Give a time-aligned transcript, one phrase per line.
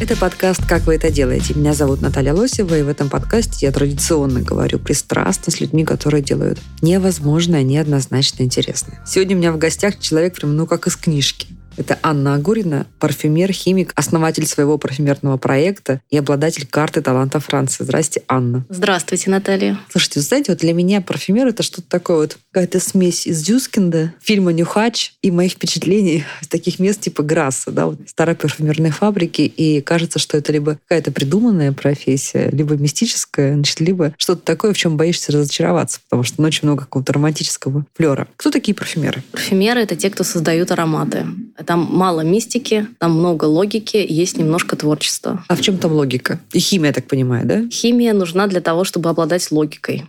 [0.00, 1.54] Это подкаст «Как вы это делаете?».
[1.54, 6.20] Меня зовут Наталья Лосева, и в этом подкасте я традиционно говорю пристрастно с людьми, которые
[6.20, 9.00] делают невозможное, неоднозначно интересное.
[9.06, 11.46] Сегодня у меня в гостях человек прям, ну, как из книжки.
[11.76, 17.84] Это Анна Агурина, парфюмер, химик, основатель своего парфюмерного проекта и обладатель карты таланта Франции.
[17.84, 18.64] Здрасте, Анна.
[18.68, 19.78] Здравствуйте, Наталья.
[19.90, 24.14] Слушайте, вы знаете, вот для меня парфюмер это что-то такое вот, какая-то смесь из Дюскинда,
[24.22, 29.42] фильма «Нюхач» и моих впечатлений из таких мест типа Грасса, да, вот старой парфюмерной фабрики.
[29.42, 34.76] И кажется, что это либо какая-то придуманная профессия, либо мистическая, значит, либо что-то такое, в
[34.76, 38.28] чем боишься разочароваться, потому что ну, очень много какого-то романтического флера.
[38.36, 39.22] Кто такие парфюмеры?
[39.32, 41.26] Парфюмеры— это те, кто создают ароматы.
[41.66, 45.44] Там мало мистики, там много логики, есть немножко творчества.
[45.48, 46.38] А в чем там логика?
[46.52, 47.68] И химия, я так понимаю, да?
[47.70, 50.04] Химия нужна для того, чтобы обладать логикой.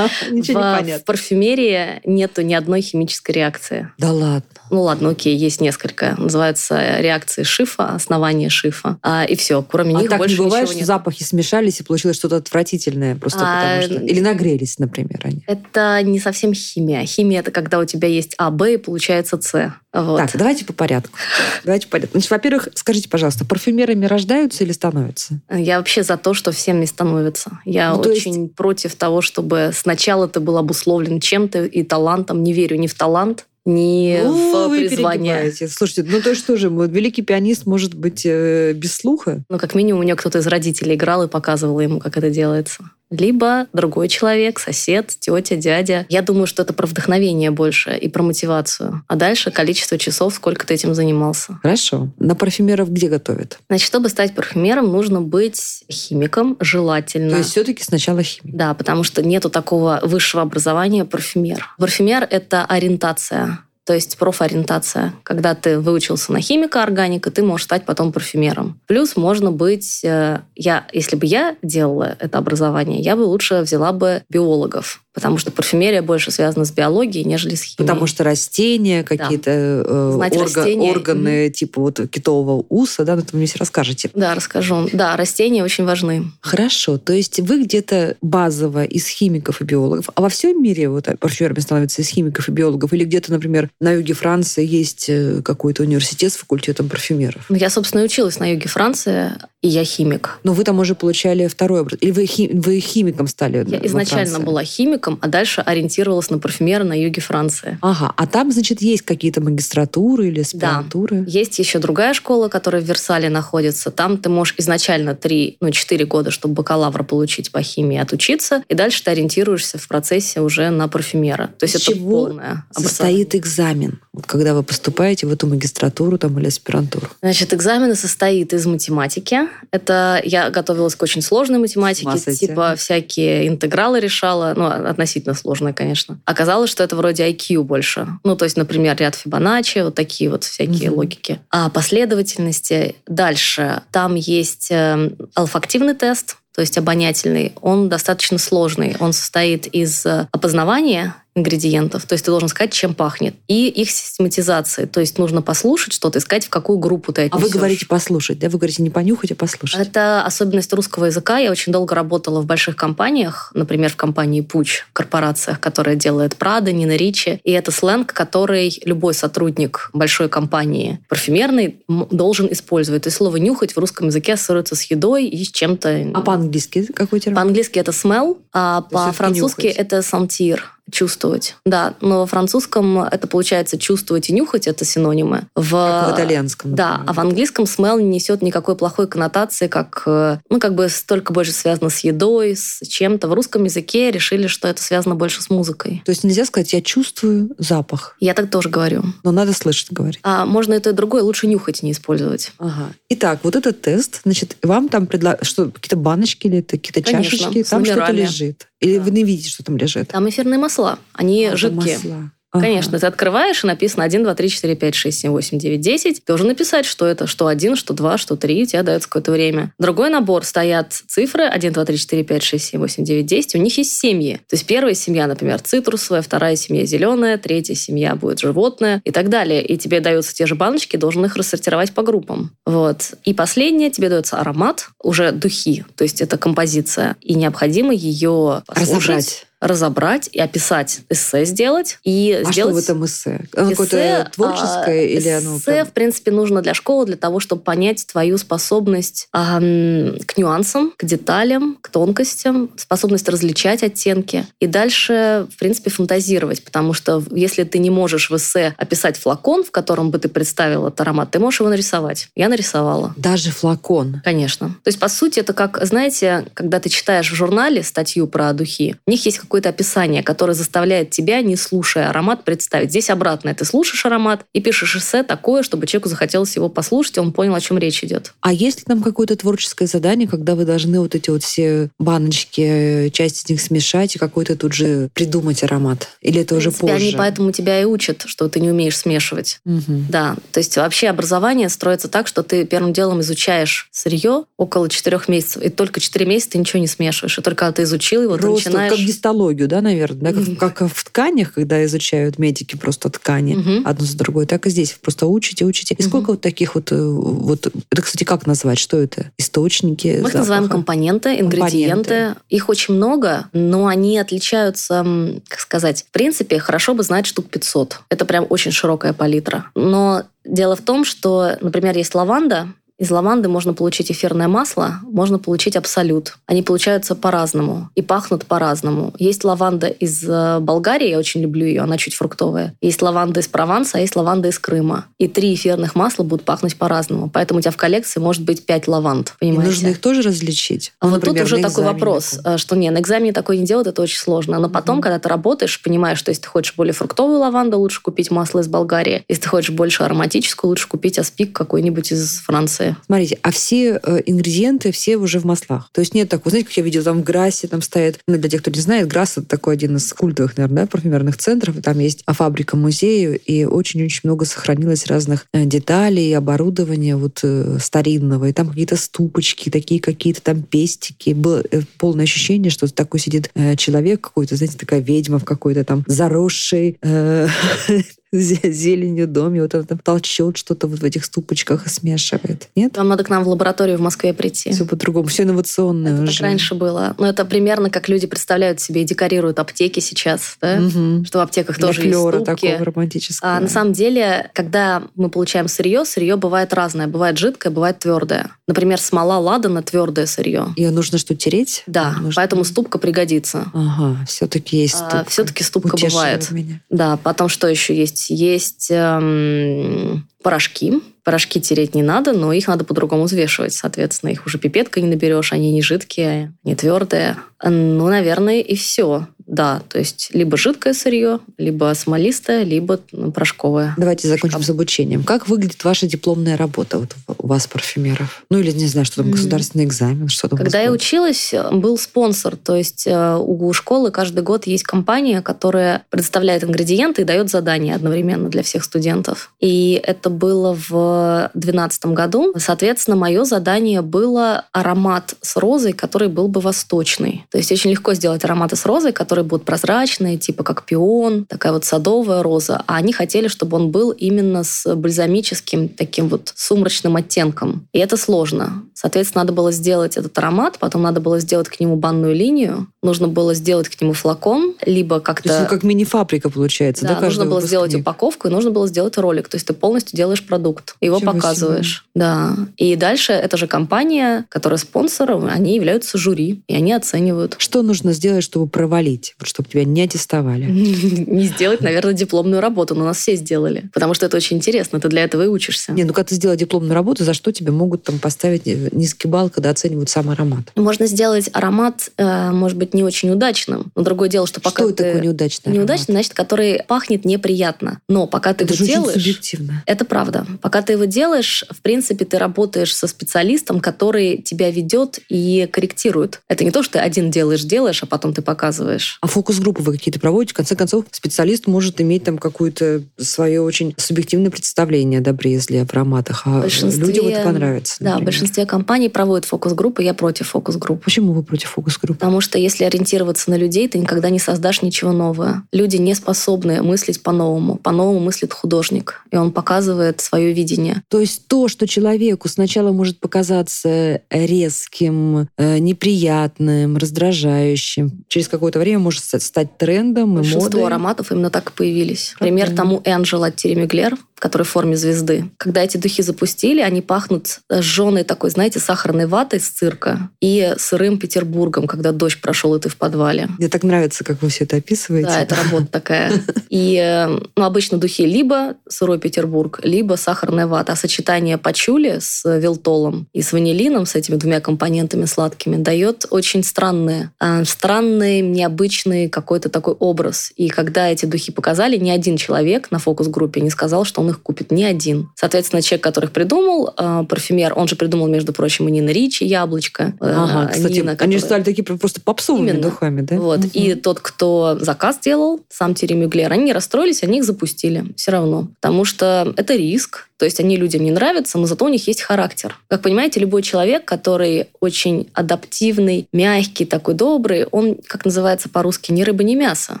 [0.30, 1.02] Ничего не В понятно.
[1.04, 3.90] парфюмерии нету ни одной химической реакции.
[3.98, 4.42] Да ладно.
[4.72, 6.14] Ну ладно, окей, есть несколько.
[6.16, 8.98] Называются реакции Шифа, основание Шифа.
[9.02, 10.86] А, и все, кроме А них так больше не бывает, ничего что нет.
[10.86, 14.06] запахи смешались и получилось что-то отвратительное просто А, потому что...
[14.06, 15.44] Или нагрелись, например, они.
[15.46, 17.04] Это не совсем химия.
[17.04, 19.74] Химия это когда у тебя есть А, Б и получается С.
[19.92, 20.16] Вот.
[20.16, 21.18] Так, давайте по порядку.
[21.64, 22.12] Давайте по порядку.
[22.14, 25.38] Значит, во-первых, скажите, пожалуйста, парфюмерами рождаются или становятся?
[25.50, 27.58] Я вообще за то, что всем не становится.
[27.66, 32.42] Я Ну, очень против того, чтобы сначала ты был обусловлен чем-то и талантом.
[32.42, 34.32] Не верю ни в талант, ни Ну,
[34.66, 35.34] в вы призвание.
[35.34, 35.68] перегибаете.
[35.68, 39.44] Слушайте, ну то есть что же, великий пианист может быть э, без слуха?
[39.48, 42.84] Ну, как минимум, у него кто-то из родителей играл и показывал ему, как это делается.
[43.12, 46.06] Либо другой человек, сосед, тетя, дядя.
[46.08, 49.04] Я думаю, что это про вдохновение больше и про мотивацию.
[49.06, 51.58] А дальше количество часов, сколько ты этим занимался.
[51.62, 52.08] Хорошо.
[52.18, 53.58] На парфюмеров где готовят?
[53.68, 57.30] Значит, чтобы стать парфюмером, нужно быть химиком, желательно.
[57.30, 58.56] То есть все-таки сначала химия.
[58.56, 61.68] Да, потому что нету такого высшего образования парфюмер.
[61.78, 63.58] Парфюмер— это ориентация.
[63.84, 65.12] То есть профориентация.
[65.24, 68.80] Когда ты выучился на химика, органика, ты можешь стать потом парфюмером.
[68.86, 70.04] Плюс можно быть...
[70.04, 75.02] э, Я, если бы я делала это образование, я бы лучше взяла бы биологов.
[75.14, 77.76] Потому что парфюмерия больше связана с биологией, нежели с химией.
[77.76, 80.90] Потому что растения, какие-то э, Знать орга- растения.
[80.90, 84.10] органы типа вот китового уса, да, ну, это вы мне все расскажете.
[84.14, 84.88] Да, расскажу.
[84.92, 86.32] Да, растения очень важны.
[86.40, 91.06] Хорошо, то есть вы где-то базово из химиков и биологов, а во всем мире вот
[91.20, 95.82] парфюмерами становятся из химиков и биологов, или где-то, например, на юге Франции есть э, какой-то
[95.82, 97.44] университет с факультетом парфюмеров?
[97.50, 100.38] Ну, Я, собственно, и училась на юге Франции, и я химик.
[100.42, 101.98] Но вы там уже получали второй образ.
[102.00, 104.46] Или вы, хи- вы химиком стали Я изначально Франции?
[104.46, 104.64] была
[105.02, 107.78] химиком, а дальше ориентировалась на парфюмера на юге Франции.
[107.80, 111.24] Ага, а там, значит, есть какие-то магистратуры или аспирантуры?
[111.26, 113.90] Есть еще другая школа, которая в Версале находится.
[113.90, 118.74] Там ты можешь изначально 3, ну, 4 года, чтобы бакалавра получить по химии, отучиться, и
[118.74, 121.50] дальше ты ориентируешься в процессе уже на парфюмера.
[121.58, 126.18] То есть Из это чего полное Состоит экзамен, вот когда вы поступаете в эту магистратуру
[126.18, 127.08] там, или аспирантуру.
[127.22, 129.40] Значит, экзамен состоит из математики.
[129.70, 136.18] Это я готовилась к очень сложной математике, типа всякие интегралы решала, ну, относительно сложная, конечно.
[136.24, 138.06] Оказалось, что это вроде IQ больше.
[138.24, 140.98] Ну, то есть, например, ряд Фибоначчи, вот такие вот всякие Мгм.
[140.98, 141.40] логики.
[141.50, 143.82] А последовательности дальше.
[143.90, 147.52] Там есть э, алфактивный тест, то есть обонятельный.
[147.60, 148.96] Он достаточно сложный.
[149.00, 153.90] Он состоит из э, опознавания ингредиентов, то есть ты должен сказать, чем пахнет, и их
[153.90, 154.84] систематизации.
[154.84, 157.46] То есть нужно послушать что-то, искать, в какую группу ты А отнесешь.
[157.46, 158.48] вы говорите послушать, да?
[158.48, 159.80] Вы говорите не понюхать, а послушать.
[159.80, 161.38] Это особенность русского языка.
[161.38, 166.72] Я очень долго работала в больших компаниях, например, в компании Пуч, корпорациях, которая делает Прада,
[166.72, 167.40] Нина Ричи.
[167.44, 173.02] И это сленг, который любой сотрудник большой компании парфюмерной должен использовать.
[173.04, 176.10] То есть слово «нюхать» в русском языке ассоциируется с едой и с чем-то.
[176.14, 177.36] А по-английски какой термин?
[177.36, 180.60] По-английски это smell, а по-французски это sentir
[180.92, 181.56] чувствовать.
[181.66, 185.46] Да, но во французском это получается чувствовать и нюхать, это синонимы.
[185.56, 186.74] В, Как в итальянском.
[186.74, 187.10] Да, например.
[187.10, 191.32] а в английском smell не несет никакой плохой коннотации, как, э, ну, как бы столько
[191.32, 193.26] больше связано с едой, с чем-то.
[193.28, 196.02] В русском языке решили, что это связано больше с музыкой.
[196.04, 199.02] То есть нельзя сказать, я чувствую запах, Я так тоже говорю.
[199.24, 200.20] но надо слышать говорить.
[200.22, 202.52] А можно это и другое, лучше нюхать, не использовать.
[202.58, 202.92] Ага.
[203.08, 207.62] Итак, вот этот тест, значит, вам там предлагают, что, какие-то баночки или какие-то Конечно, чашечки,
[207.64, 208.68] там что-то лежит.
[208.82, 209.04] Или Да.
[209.04, 210.08] вы не видите, что там лежит?
[210.08, 211.94] Там эфирные масла, они А, жидкие.
[211.96, 212.32] масла.
[212.52, 212.66] Ага.
[212.66, 216.14] Конечно, ты открываешь, и написано 1, 2, 3, 4, 5, 6, 7, 8, 9, 10.
[216.16, 219.72] Ты должен написать, что это, что 1, что 2, что 3, тебе дается какое-то время.
[219.78, 223.54] Другой набор стоят цифры 1, 2, 3, 4, 5, 6, 7, 8, 9, 10.
[223.54, 224.34] У них есть семьи.
[224.48, 229.30] То есть первая семья, например, цитрусовая, вторая семья зеленая, третья семья будет животное и так
[229.30, 229.64] далее.
[229.64, 232.54] И тебе даются те же баночки, должен их рассортировать по группам.
[232.66, 233.14] Вот.
[233.24, 237.16] И последнее, тебе дается аромат, уже духи, то есть это композиция.
[237.22, 239.46] И необходимо ее послушать, Разобрать.
[239.62, 241.98] Разобрать и описать, эссе сделать.
[242.02, 243.46] И А что сделать в этом эссе?
[243.56, 245.56] Оно эссе, какое-то творческое а, или оно...
[245.56, 250.36] Эссе, прям- в принципе, нужно для школы, для того, чтобы понять твою способность ам, к
[250.36, 254.46] нюансам, к деталям, к тонкостям, способность различать оттенки.
[254.58, 256.64] И дальше, в принципе, фантазировать.
[256.64, 260.88] Потому что если ты не можешь в эссе описать флакон, в котором бы ты представил
[260.88, 262.28] этот аромат, ты можешь его нарисовать.
[262.34, 263.14] Я нарисовала.
[263.16, 264.20] Даже флакон.
[264.24, 264.70] Конечно.
[264.82, 268.96] То есть, по сути, это как, знаете, когда ты читаешь в журнале статью про духи,
[269.06, 272.88] у них есть какое-то описание, которое заставляет тебя, не слушая аромат, представить.
[272.88, 273.54] Здесь обратно.
[273.54, 277.54] Ты слушаешь аромат и пишешь эссе такое, чтобы человеку захотелось его послушать, и он понял,
[277.54, 278.32] о чем речь идет.
[278.40, 283.10] А есть ли там какое-то творческое задание, когда вы должны вот эти вот все баночки,
[283.10, 286.08] часть из них смешать и какой-то тут же придумать аромат?
[286.22, 286.94] Или это уже позже?
[286.94, 289.60] Они поэтому тебя и учат, что ты не умеешь смешивать.
[289.66, 290.06] Мгм.
[290.08, 295.28] Да, то есть вообще образование строится так, что ты первым делом изучаешь сырье около четырех
[295.28, 297.38] месяцев, и только четыре месяца ты ничего не смешиваешь.
[297.38, 298.92] И только когда ты изучил его, ты Просто вот начинаешь...
[298.92, 299.06] как
[299.42, 300.56] гистологию, да, наверное, да?
[300.58, 303.82] Как, как в тканях, когда изучают медики просто ткани Мгм.
[303.86, 305.94] одну за другой, так и здесь просто учите, учите.
[305.98, 306.08] И Мгм.
[306.08, 309.30] сколько вот таких вот, э, вот, это, кстати, как назвать, что это?
[309.38, 312.08] Источники Мы их называем компоненты, ингредиенты.
[312.10, 312.40] Компоненты.
[312.48, 315.04] Их очень много, но они отличаются,
[315.48, 318.00] как сказать, в принципе, хорошо бы знать штук 500.
[318.08, 319.66] Это прям очень широкая палитра.
[319.74, 322.68] Но дело в том, что, например, есть лаванда,
[323.02, 326.36] из лаванды можно получить эфирное масло, можно получить абсолют.
[326.46, 329.12] Они получаются по-разному и пахнут по-разному.
[329.18, 332.76] Есть лаванда из э, Болгарии, я очень люблю ее, она чуть фруктовая.
[332.80, 335.06] Есть лаванда из Прованса, а есть лаванда из Крыма.
[335.18, 337.28] И три эфирных масла будут пахнуть по-разному.
[337.28, 339.34] Поэтому у тебя в коллекции может быть пять лаванд.
[339.40, 339.68] И Понимаете?
[339.68, 340.92] нужно их тоже различить?
[341.00, 343.88] А Ну, вот тут уже такой вопрос, э, что не, на экзамене такое не делать,
[343.88, 344.60] это очень сложно.
[344.60, 348.30] Но потом, когда ты работаешь, понимаешь, что если ты хочешь более фруктовую лаванду, лучше купить
[348.30, 349.24] масло из Болгарии.
[349.28, 352.91] Если ты хочешь больше ароматическую, лучше купить аспик какой-нибудь из Франции.
[353.06, 355.90] Смотрите, а все э, ингредиенты все уже в маслах.
[355.92, 358.48] То есть нет такого, знаете, как я видела, там в Грассе там стоит, ну, для
[358.48, 361.98] тех, кто не знает, Грасс это такой один из культовых, наверное, да, парфюмерных центров, там
[361.98, 368.52] есть фабрика музея, и очень-очень много сохранилось разных э, деталей, оборудования вот э, старинного, и
[368.52, 371.30] там какие-то ступочки, такие какие-то там пестики.
[371.30, 371.62] Было
[371.98, 376.98] полное ощущение, что такой сидит человек какой-то, знаете, такая ведьма в какой-то там заросшей
[378.72, 382.68] зеленью доме, вот она там толчет что-то вот в этих ступочках и смешивает.
[382.74, 382.96] Нет?
[382.96, 384.72] Вам надо к нам в лабораторию в Москве прийти.
[384.72, 386.32] Все по-другому, все инновационное Это уже.
[386.38, 387.14] так раньше было.
[387.18, 390.76] Но это примерно как люди представляют себе и декорируют аптеки сейчас, да?
[390.80, 391.24] Мгм.
[391.26, 392.44] Что в аптеках Для тоже есть ступки.
[392.44, 393.56] такого романтического.
[393.56, 397.06] А на самом деле, когда мы получаем сырье, сырье бывает разное.
[397.06, 398.50] Бывает жидкое, бывает твердое.
[398.66, 400.68] Например, смола ладана твердое сырье.
[400.76, 401.82] Ее нужно что, тереть?
[401.86, 403.66] Да, Нужно- поэтому ступка пригодится.
[403.74, 405.24] Ага, все-таки есть А, ступка.
[405.30, 406.50] всё-таки ступка Утешила бывает.
[406.50, 406.80] меня.
[406.88, 408.21] Да, потом что еще есть?
[408.30, 410.94] Есть эм, порошки.
[411.24, 413.72] Порошки тереть не надо, но их надо по-другому взвешивать.
[413.72, 417.36] Соответственно, их уже пипеткой не наберешь, они не жидкие, не твердые.
[417.62, 419.26] Ну, наверное, и все.
[419.46, 423.94] Да, то есть либо жидкое сырье, либо смолистое, либо ну, порошковое.
[423.96, 425.24] Давайте закончим с обучением.
[425.24, 428.44] Как выглядит ваша дипломная работа вот у вас, парфюмеров?
[428.50, 432.56] Ну или, не знаю, что там, государственный экзамен, что там Когда я училась, был спонсор.
[432.56, 437.94] То есть э, у школы каждый год есть компания, которая предоставляет ингредиенты и дает задания
[437.94, 439.52] одновременно для всех студентов.
[439.60, 442.54] И это было в 2012 году.
[442.56, 447.44] Соответственно, мое задание было аромат с розой, который был бы восточный.
[447.52, 451.72] То есть очень легко сделать ароматы с розой, которые будут прозрачные, типа как пион, такая
[451.72, 452.82] вот садовая роза.
[452.86, 457.86] А они хотели, чтобы он был именно с бальзамическим таким вот сумрачным оттенком.
[457.92, 458.82] И это сложно.
[459.02, 463.26] Соответственно, надо было сделать этот аромат, потом надо было сделать к нему банную линию, нужно
[463.26, 465.60] было сделать к нему флакон, либо То есть, как-то...
[465.62, 468.02] ну, как мини-фабрика получается, да, Да, нужно было сделать выпускник?
[468.02, 469.48] упаковку, и нужно было сделать ролик.
[469.48, 472.06] То есть ты полностью делаешь продукт, его Ничего показываешь.
[472.14, 472.56] Да.
[472.76, 477.56] И дальше эта же компания, которая спонсор, они являются жюри, и они оценивают.
[477.58, 480.66] Что нужно сделать, чтобы провалить, чтобы тебя не аттестовали?
[481.32, 483.90] Не сделать, наверное, дипломную работу, но нас все сделали.
[483.92, 485.90] Потому что это очень интересно, ты для этого и учишься.
[485.92, 489.28] Не, ну когда ты сделал дипломную работу, за что тебе могут там поставить э, низкий
[489.28, 490.70] балл, когда оценивают сам аромат?
[490.76, 493.90] Можно сделать аромат, э, может быть, не очень удачным.
[493.96, 495.04] Но другое дело, что пока Что ты...
[495.04, 496.26] такое неудачный Неудачный, аромат?
[496.26, 497.98] значит, который пахнет неприятно.
[498.08, 499.18] Но пока ты Это его же очень делаешь...
[499.22, 499.82] субъективно.
[499.86, 500.46] Это правда.
[500.60, 506.40] Пока ты его делаешь, в принципе, ты работаешь со специалистом, который тебя ведет и корректирует.
[506.48, 509.18] Это не то, что ты один делаешь, делаешь, а потом ты показываешь.
[509.22, 510.52] А фокус-группы вы какие-то проводите?
[510.52, 515.58] В конце концов, специалист может иметь там какое-то свое очень субъективное представление о добре и
[515.58, 517.96] зле в ароматах, а людям это понравится.
[518.00, 521.02] Да, в большинстве компаний проводят фокус-группы, я против фокус-групп.
[521.04, 522.18] Почему вы против фокус-группы?
[522.18, 525.62] Потому что если ориентироваться на людей, ты никогда не создашь ничего нового.
[525.72, 527.76] Люди не способны мыслить по-новому.
[527.76, 531.02] По-новому мыслит художник, и он показывает свое видение.
[531.08, 538.98] То есть то, что человеку сначала может показаться резким, э, неприятным, раздражающим, через какое-то время
[538.98, 540.84] может ст- стать трендом и Большинство модой.
[540.86, 542.34] ароматов именно так и появились.
[542.38, 545.44] Пример тому Энджел от Терри Мюглер, который в форме звезды.
[545.56, 551.16] Когда эти духи запустили, они пахнут сжженной такой, знаете, сахарной ватой с цирка и сырым
[551.16, 553.48] Петербургом, когда дождь прошел, и ты в подвале.
[553.56, 555.28] Мне так нравится, как вы все это описываете.
[555.28, 556.32] Да, это работа такая.
[556.70, 560.94] И э, ну, обычно духи либо сырой Петербург, либо сахарная вата.
[560.94, 566.64] А сочетание пачули с вилтолом и с ванилином, с этими двумя компонентами сладкими, дает очень
[566.64, 570.50] странный, э, странный, необычный какой-то такой образ.
[570.56, 574.42] И когда эти духи показали, ни один человек на фокус-группе не сказал, что он их
[574.42, 574.70] купит.
[574.70, 575.30] Ни один.
[575.36, 579.44] Соответственно, человек, который их придумал, э, парфюмер, он же придумал, между прочим, и Нина Ричи,
[579.44, 580.14] Яблочко.
[580.20, 582.82] э, Ага, кстати, Нина, они же стали такие просто попсовыми Именно.
[582.82, 583.36] духами, да?
[583.36, 583.58] вот.
[583.60, 583.70] Мгм.
[583.74, 588.32] И тот, кто заказ делал, сам Терри Мюглер, они не расстроились, они их запустили все
[588.32, 588.68] равно.
[588.80, 590.28] Потому что это риск.
[590.38, 592.76] То есть они людям не нравятся, но зато у них есть характер.
[592.88, 599.22] Как понимаете, любой человек, который очень адаптивный, мягкий, такой добрый, он, как называется по-русски, ни
[599.22, 600.00] рыба, ни мясо.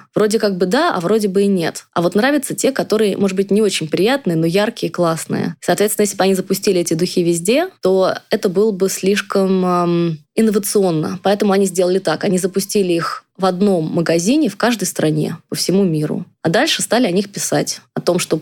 [0.16, 1.84] Вроде как бы да, а вроде бы и нет.
[1.92, 3.86] А вот нравятся те, которые, может быть, не очень
[4.22, 5.56] приятные, но яркие, классные.
[5.60, 11.18] Соответственно, если бы они запустили эти духи везде, то это было бы слишком эм, инновационно.
[11.22, 12.24] Поэтому они сделали так.
[12.24, 16.24] Они запустили их в одном магазине в каждой стране по всему миру.
[16.42, 17.80] А дальше стали о них писать.
[17.94, 18.40] О том, что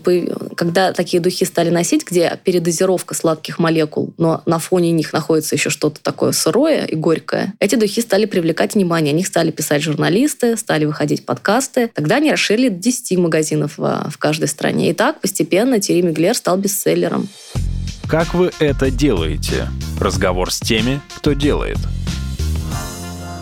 [0.55, 5.69] когда такие духи стали носить, где передозировка сладких молекул, но на фоне них находится еще
[5.69, 9.13] что-то такое сырое и горькое, эти духи стали привлекать внимание.
[9.13, 11.89] О них стали писать журналисты, стали выходить подкасты.
[11.93, 14.89] Тогда они расширили до 10 магазинов в, в каждой стране.
[14.89, 17.27] И так постепенно Терри Миглер стал бестселлером.
[18.11, 19.69] Как вы это делаете?
[19.97, 21.77] Разговор с теми, кто делает.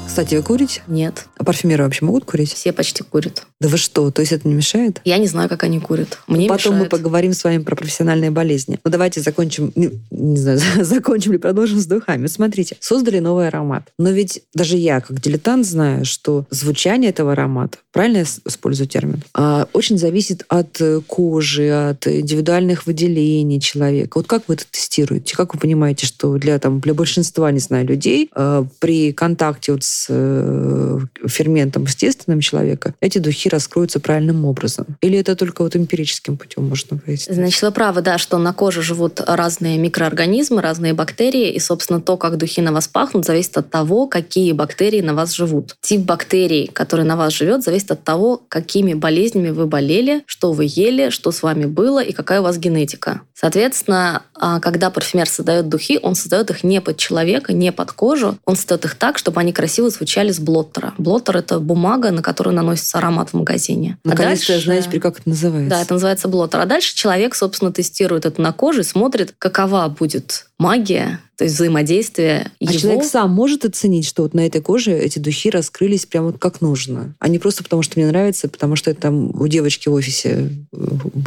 [0.10, 0.82] Кстати, вы курите?
[0.88, 2.52] Нет, А парфюмеры вообще могут курить?
[2.52, 3.44] все почти курят.
[3.62, 4.10] Да вы что?
[4.10, 5.00] То есть это не мешает?
[5.06, 6.18] Я не знаю, как они курят.
[6.28, 6.92] Мне Потом мешает.
[6.92, 8.80] мы поговорим с вами про профессиональные болезни.
[8.84, 12.26] Ну, давайте закончим, не, не знаю, закончим или продолжим с духами.
[12.26, 13.94] Смотрите, создали новый аромат.
[14.00, 19.24] Но ведь даже я, как дилетант, знаю, что звучание этого аромата, правильно я использую термин,
[19.36, 24.18] а, очень зависит от э, кожи, от индивидуальных выделений человека.
[24.18, 25.36] Вот как вы это тестируете?
[25.36, 29.84] Как вы понимаете, что для, там, для большинства, не знаю, людей э, при контакте вот
[29.84, 34.86] с э, ферментом естественным человека эти духи раскроются правильным образом?
[35.02, 37.36] Или это только вот эмпирическим путем можно выяснить?
[37.36, 42.18] Значит, вы правы, да, что на коже живут разные микроорганизмы, разные бактерии, и, собственно, то,
[42.18, 45.76] как духи на вас пахнут, зависит от того, какие бактерии на вас живут.
[45.82, 50.66] Тип бактерий, который на вас живет, зависит от того, какими болезнями вы болели, что вы
[50.68, 53.22] ели, что с вами было и какая у вас генетика.
[53.34, 58.38] Соответственно, а, когда парфюмер создает духи, он создает их не под человека, не под кожу,
[58.46, 60.94] он создает их так, чтобы они красиво звучали с блоттера.
[60.98, 63.98] Блоттер— это бумага, на которую наносится аромат в магазине.
[64.06, 65.70] А Наконец-то я дальше- знаю теперь, как это называется.
[65.70, 66.60] да, это называется блоттер.
[66.62, 71.56] А дальше человек, собственно, тестирует это на коже и смотрит, какова будет магия, то есть
[71.56, 72.74] взаимодействие А его.
[72.78, 76.60] человек сам может оценить, что вот на этой коже эти духи раскрылись прям вот как
[76.60, 79.94] нужно, а не просто потому, что мне нравится, потому что это там у девочки в
[79.94, 80.78] офисе э,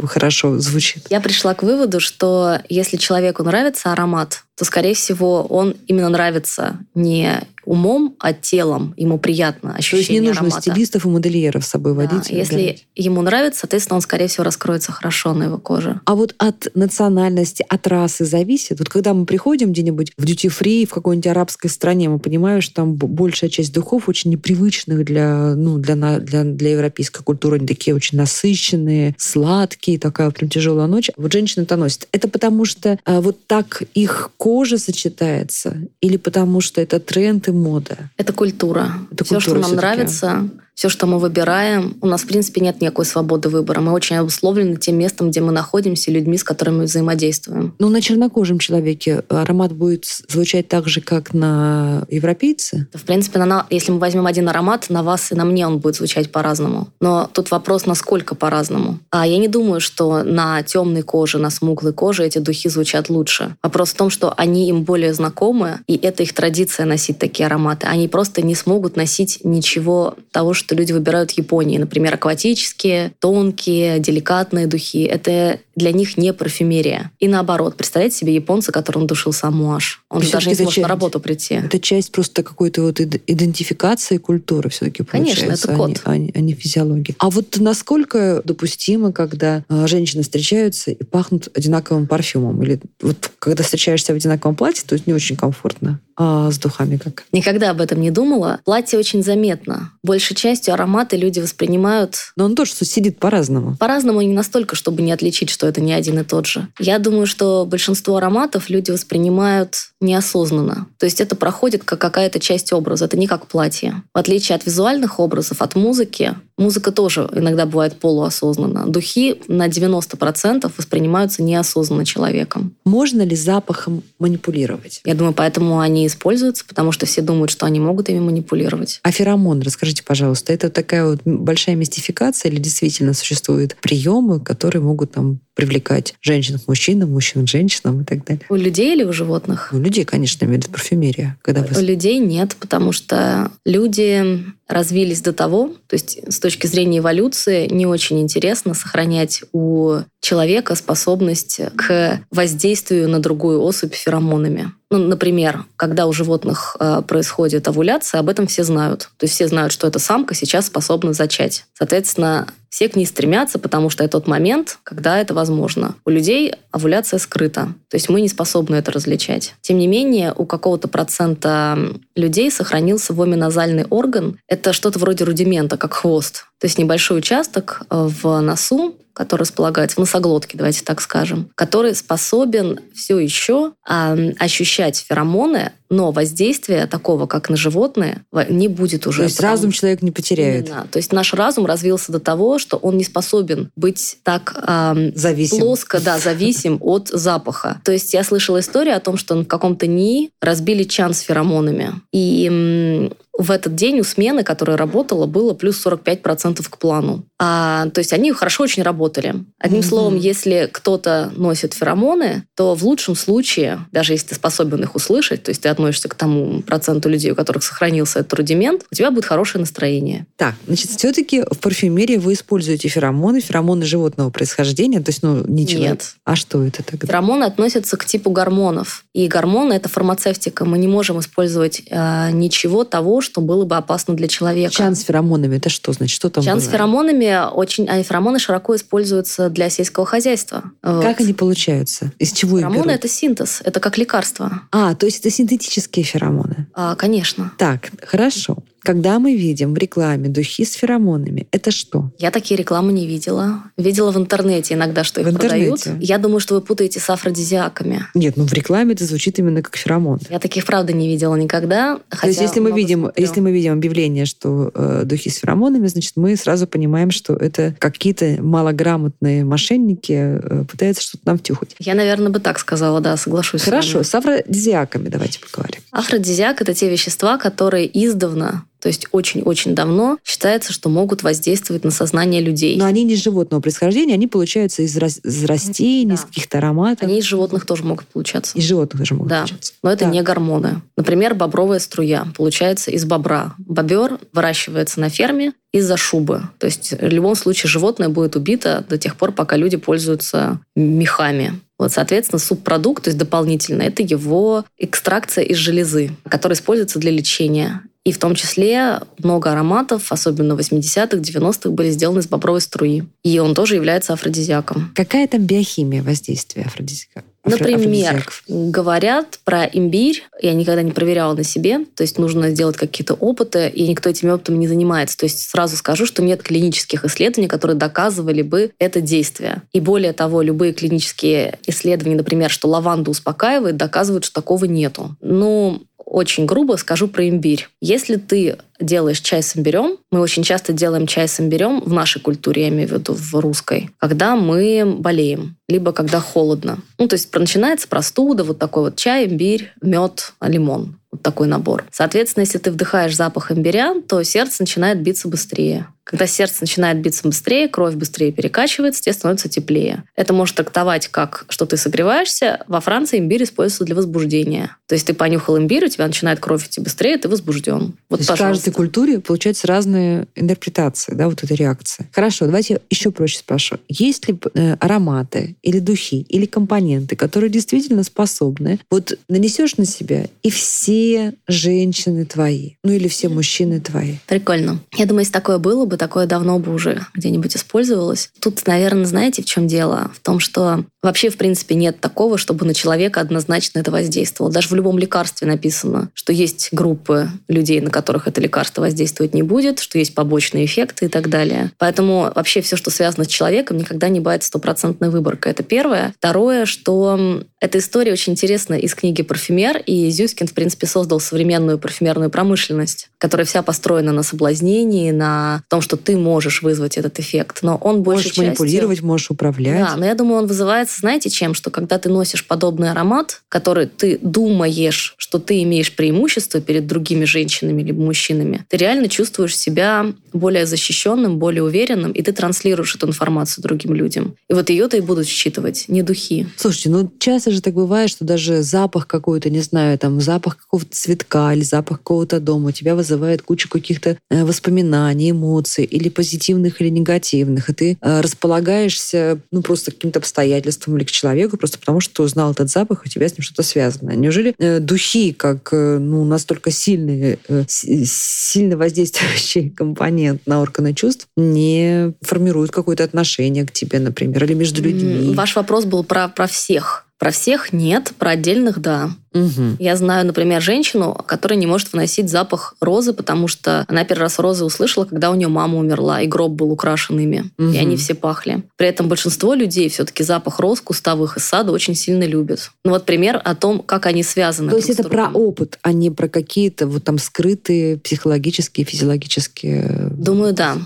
[0.05, 1.07] хорошо звучит.
[1.09, 6.77] Я пришла к выводу, что если человеку нравится аромат, то, скорее всего, он именно нравится
[6.93, 8.93] не умом, а телом.
[8.97, 10.61] Ему приятно То есть не ощущение нужно аромата.
[10.61, 12.29] стилистов и модельеров с собой Да, водить.
[12.29, 12.85] и если выбирать.
[12.95, 16.01] ему нравится, соответственно, он, скорее всего, раскроется хорошо на его коже.
[16.05, 18.77] А вот от национальности, от расы зависит.
[18.77, 22.93] Вот когда мы приходим где-нибудь в дьюти-фри, в какой-нибудь арабской стране, мы понимаем, что там
[22.95, 27.57] большая часть духов очень непривычных для, ну, для, на- для, для европейской культуры.
[27.57, 31.09] Они такие очень насыщенные, сладкие, такая прям тяжелая ночь.
[31.17, 32.07] Вот женщины это носят.
[32.11, 35.77] Это потому что а, вот так их кожа сочетается?
[36.01, 38.09] Или потому что это тренд и мода?
[38.17, 38.93] Это культура.
[39.11, 39.95] Это Все, что культура нам всё-таки.
[39.95, 43.79] нравится, Все, что мы выбираем, у нас, в принципе, нет никакой свободы выбора.
[43.79, 47.75] Мы очень обусловлены тем местом, где мы находимся, людьми, с которыми мы взаимодействуем.
[47.79, 52.87] Ну, на чернокожем человеке аромат будет звучать так же, как на европейце?
[52.93, 55.95] В принципе, на, если мы возьмем один аромат, на вас и на мне он будет
[55.95, 56.87] звучать по-разному.
[56.99, 58.99] Но тут вопрос, насколько по-разному.
[59.11, 63.55] А я не думаю, что на темной коже, на смуглой коже эти духи звучат лучше.
[63.61, 67.87] Вопрос в том, что они им более знакомы, и это их традиция носить такие ароматы.
[67.87, 71.77] Они просто не смогут носить ничего того, что люди выбирают Японии.
[71.77, 75.03] Например, акватические, тонкие, деликатные духи.
[75.03, 77.11] Это для них не парфюмерия.
[77.19, 80.03] И наоборот, представляете себе японца, который он душил сам муаж.
[80.09, 81.55] Он же даже не сможет часть, на работу прийти.
[81.55, 85.45] Это часть просто какой-то вот идентификации культуры все-таки получается.
[85.45, 86.01] Конечно, это код.
[86.05, 87.15] А не, а не физиология.
[87.17, 92.61] А вот насколько допустимо, когда а, женщины встречаются и пахнут одинаковым парфюмом?
[92.61, 95.99] Или вот когда встречаешься в одинаковом платье, то есть не очень комфортно.
[96.15, 97.23] А с духами как?
[97.31, 98.59] Никогда об этом не думала.
[98.65, 99.91] Платье очень заметно.
[100.03, 102.33] Большей частью ароматы люди воспринимают...
[102.35, 103.75] Но он тоже сидит по-разному.
[103.77, 106.67] По-разному и не настолько, чтобы не отличить, что это не один и тот же.
[106.79, 110.87] Я думаю, что большинство ароматов люди воспринимают неосознанно.
[110.99, 113.05] То есть это проходит как какая-то часть образа.
[113.05, 114.03] Это не как платье.
[114.13, 118.85] В отличие от визуальных образов, от музыки, музыка тоже иногда бывает полуосознанно.
[118.87, 122.75] Духи на 90% воспринимаются неосознанно человеком.
[122.85, 125.01] Можно ли запахом манипулировать?
[125.05, 128.99] Я думаю, поэтому они используются, потому что все думают, что они могут ими манипулировать.
[129.03, 135.11] А феромон, расскажите, пожалуйста, это такая вот большая мистификация или действительно существуют приемы, которые могут
[135.13, 138.43] там привлекать женщин к мужчинам, мужчин к женщинам и так далее.
[138.49, 139.69] У людей или у животных?
[139.71, 141.37] У людей, конечно, имеет парфюмерия.
[141.41, 141.79] Когда вы...
[141.79, 147.67] У людей нет, потому что люди развились до того, то есть с точки зрения эволюции
[147.67, 154.71] не очень интересно сохранять у человека способность к воздействию на другую особь феромонами.
[154.93, 159.09] Ну, например, когда у животных э, происходит овуляция, об этом все знают.
[159.17, 161.65] То есть все знают, что эта самка сейчас способна зачать.
[161.73, 165.95] Соответственно, все к ней стремятся, потому что это тот момент, когда это возможно.
[166.05, 169.55] У людей овуляция скрыта, то есть мы не способны это различать.
[169.61, 171.75] Тем не менее, у какого-то процента
[172.15, 174.37] людей сохранился воминазальный орган.
[174.47, 176.45] Это что-то вроде рудимента, как хвост.
[176.59, 181.95] То есть небольшой участок э, в носу, который располагается в носоглотке, давайте так скажем, который
[181.95, 189.19] способен все еще э, ощущать феромоны, но воздействия такого, как на животные, не будет уже.
[189.19, 190.67] То есть разум человек не потеряет.
[190.67, 190.87] Именно.
[190.91, 195.59] То есть наш разум развился до того, что он не способен быть так э, зависим.
[195.59, 197.79] плоско, да, зависим от запаха.
[197.83, 201.93] То есть я слышала историю о том, что в каком-то НИИ разбили чан с феромонами.
[202.11, 207.25] И в этот день у смены, которая работала, было плюс 45% к плану.
[207.39, 209.35] А, то есть они хорошо очень работали.
[209.57, 209.83] Одним mm-hmm.
[209.83, 215.43] словом, если кто-то носит феромоны, то в лучшем случае, даже если ты способен их услышать,
[215.43, 219.09] то есть ты относишься к тому проценту людей, у которых сохранился этот рудимент, у тебя
[219.09, 220.27] будет хорошее настроение.
[220.37, 225.81] Так, значит, все-таки в парфюмерии вы используете феромоны, феромоны животного происхождения, то есть, ну, ничего.
[225.81, 226.15] Нет.
[226.23, 227.07] А что это тогда?
[227.07, 229.05] Феромоны относятся к типу гормонов.
[229.13, 230.65] И гормоны— это фармацевтика.
[230.65, 234.71] Мы не можем использовать э, ничего того, что было бы опасно для человека.
[234.73, 236.15] Чан с феромонами, это что значит?
[236.15, 236.63] Что там Чан было?
[236.63, 237.87] с феромонами очень...
[237.87, 240.63] А феромоны широко используются для сельского хозяйства.
[240.83, 241.03] Вот.
[241.03, 242.11] Как они получаются?
[242.19, 242.95] Из чего Феромоны их берут?
[242.99, 244.61] это синтез, это как лекарство.
[244.71, 246.67] А, то есть это синтетические феромоны?
[246.73, 247.51] А, конечно.
[247.57, 248.57] Так, хорошо.
[248.83, 252.11] Когда мы видим в рекламе духи с феромонами, это что?
[252.17, 253.63] Я такие рекламы не видела.
[253.77, 255.87] Видела в интернете иногда, что их в продают.
[255.99, 258.05] Я думаю, что вы путаете с афродизиаками.
[258.13, 260.19] Нет, ну в рекламе это звучит именно как феромон.
[260.29, 261.99] Я таких, правда, не видела никогда.
[262.09, 266.13] То есть если мы, видим, если мы видим объявление, что э, духи с феромонами, значит,
[266.17, 271.75] мы сразу понимаем, что это какие-то малограмотные мошенники э, пытаются что-то нам втюхать.
[271.79, 275.79] Я, наверное, бы так сказала, да, соглашусь Хорошо, с, с афродизиаками давайте поговорим.
[275.91, 281.91] Афродизиак— это те вещества, которые издавна то есть очень-очень давно считается, что могут воздействовать на
[281.91, 282.75] сознание людей.
[282.75, 286.15] Но они не животного происхождения, они получаются из, из растений, да.
[286.15, 287.07] из каких-то ароматов.
[287.07, 288.57] Они из животных тоже могут получаться.
[288.57, 289.37] Из животных тоже могут да.
[289.37, 289.71] получаться.
[289.83, 290.11] Но это да.
[290.11, 290.81] не гормоны.
[290.97, 293.55] Например, бобровая струя получается из бобра.
[293.57, 296.41] Бобер выращивается на ферме из-за шубы.
[296.59, 301.57] То есть в любом случае животное будет убито до тех пор, пока люди пользуются мехами.
[301.79, 307.81] Вот, соответственно, субпродукт, то есть дополнительно, это его экстракция из железы, которая используется для лечения.
[308.05, 313.03] И в том числе много ароматов, особенно в 80-х, 90-х, были сделаны из бобровой струи.
[313.23, 314.91] И он тоже является афродизиаком.
[314.93, 317.23] Какая там биохимия воздействия афродизиака?
[317.45, 323.15] Например, говорят про имбирь, я никогда не проверяла на себе, то есть нужно сделать какие-то
[323.15, 325.17] опыты, и никто этими опытами не занимается.
[325.17, 329.61] То есть сразу скажу, что нет клинических исследований, которые доказывали бы это действие.
[329.73, 335.17] И более того, любые клинические исследования, например, что лаванда успокаивает, доказывают, что такого нету.
[335.19, 337.67] Ну, очень грубо скажу про имбирь.
[337.81, 342.21] Если ты делаешь чай с имбирем, мы очень часто делаем чай с имбирем в нашей
[342.21, 346.79] культуре, я имею в виду в русской, когда мы болеем, либо когда холодно.
[346.97, 350.99] Ну, то есть начинается простуда, вот такой вот чай, имбирь, мед, лимон.
[351.11, 351.85] Вот такой набор.
[351.91, 355.87] Соответственно, если ты вдыхаешь запах имбиря, то сердце начинает биться быстрее.
[356.03, 360.03] Когда сердце начинает биться быстрее, кровь быстрее перекачивается, тебе становится теплее.
[360.15, 362.63] Это может трактовать как, что ты согреваешься.
[362.67, 364.75] Во Франции имбирь используется для возбуждения.
[364.87, 367.95] То есть ты понюхал имбирь, у тебя начинает кровь идти быстрее, ты возбужден.
[368.09, 372.09] Вот, То есть в каждой культуре получается разные интерпретации, да, вот эта реакция.
[372.11, 373.77] Хорошо, давайте еще проще спрошу.
[373.87, 380.25] Есть ли э, ароматы или духи или компоненты, которые действительно способны, вот нанесешь на себя,
[380.41, 384.15] и все женщины твои, ну или все мужчины твои?
[384.27, 384.79] Прикольно.
[384.95, 388.31] Я думаю, если такое было бы, бы такое давно бы уже где-нибудь использовалось.
[388.39, 390.09] Тут, наверное, знаете, в чем дело?
[390.15, 394.51] В том, что вообще, в принципе, нет такого, чтобы на человека однозначно это воздействовало.
[394.51, 399.43] Даже в любом лекарстве написано, что есть группы людей, на которых это лекарство воздействовать не
[399.43, 401.71] будет, что есть побочные эффекты и так далее.
[401.77, 405.51] Поэтому вообще все, что связано с человеком, никогда не бывает стопроцентной выборкой.
[405.51, 406.15] Это первое.
[406.17, 411.79] Второе, что эта история очень интересна из книги «Парфюмер», и Зюскин, в принципе, создал современную
[411.79, 417.59] парфюмерную промышленность, которая вся построена на соблазнении, на том, что ты можешь вызвать этот эффект,
[417.61, 418.43] но он больше Можешь частью...
[418.43, 419.79] манипулировать, можешь управлять.
[419.79, 421.53] Да, но я думаю, он вызывается, знаете, чем?
[421.53, 427.23] Что когда ты носишь подобный аромат, который ты думаешь, что ты имеешь преимущество перед другими
[427.23, 433.07] женщинами либо мужчинами, ты реально чувствуешь себя более защищенным, более уверенным, и ты транслируешь эту
[433.07, 434.35] информацию другим людям.
[434.49, 436.47] И вот ее-то и будут считывать, не духи.
[436.57, 440.89] Слушайте, ну часто же так бывает, что даже запах какой-то, не знаю, там запах какого-то
[440.91, 446.81] цветка или запах какого-то дома у тебя вызывает кучу каких-то э, воспоминаний, эмоций, или позитивных,
[446.81, 451.79] или негативных, и ты э, располагаешься ну, просто к каким-то обстоятельствам или к человеку, просто
[451.79, 454.11] потому что ты узнал этот запах, и у тебя с ним что-то связано.
[454.11, 459.69] Неужели э, духи, как ну, настолько сильный, сильно воздействующий
[460.23, 465.33] компонент на органы чувств, не формируют какое-то отношение к тебе, например, или между людьми?
[465.35, 467.05] Ваш вопрос был про, про всех.
[467.23, 469.11] Про всех нет, про отдельных да.
[469.33, 469.77] Угу.
[469.79, 474.39] Я знаю, например, женщину, которая не может выносить запах розы, потому что она первый раз
[474.39, 477.69] розы услышала, когда у нее мама умерла, и гроб был украшен ими, угу.
[477.69, 478.63] и они все пахли.
[478.75, 482.71] При этом большинство людей все-таки запах роз кустовых из сада очень сильно любят.
[482.83, 484.69] Ну вот пример о том, как они связаны.
[484.69, 490.53] То есть это про опыт, а не про какие-то вот там скрытые психологические, физиологические Думаю,
[490.53, 490.77] да.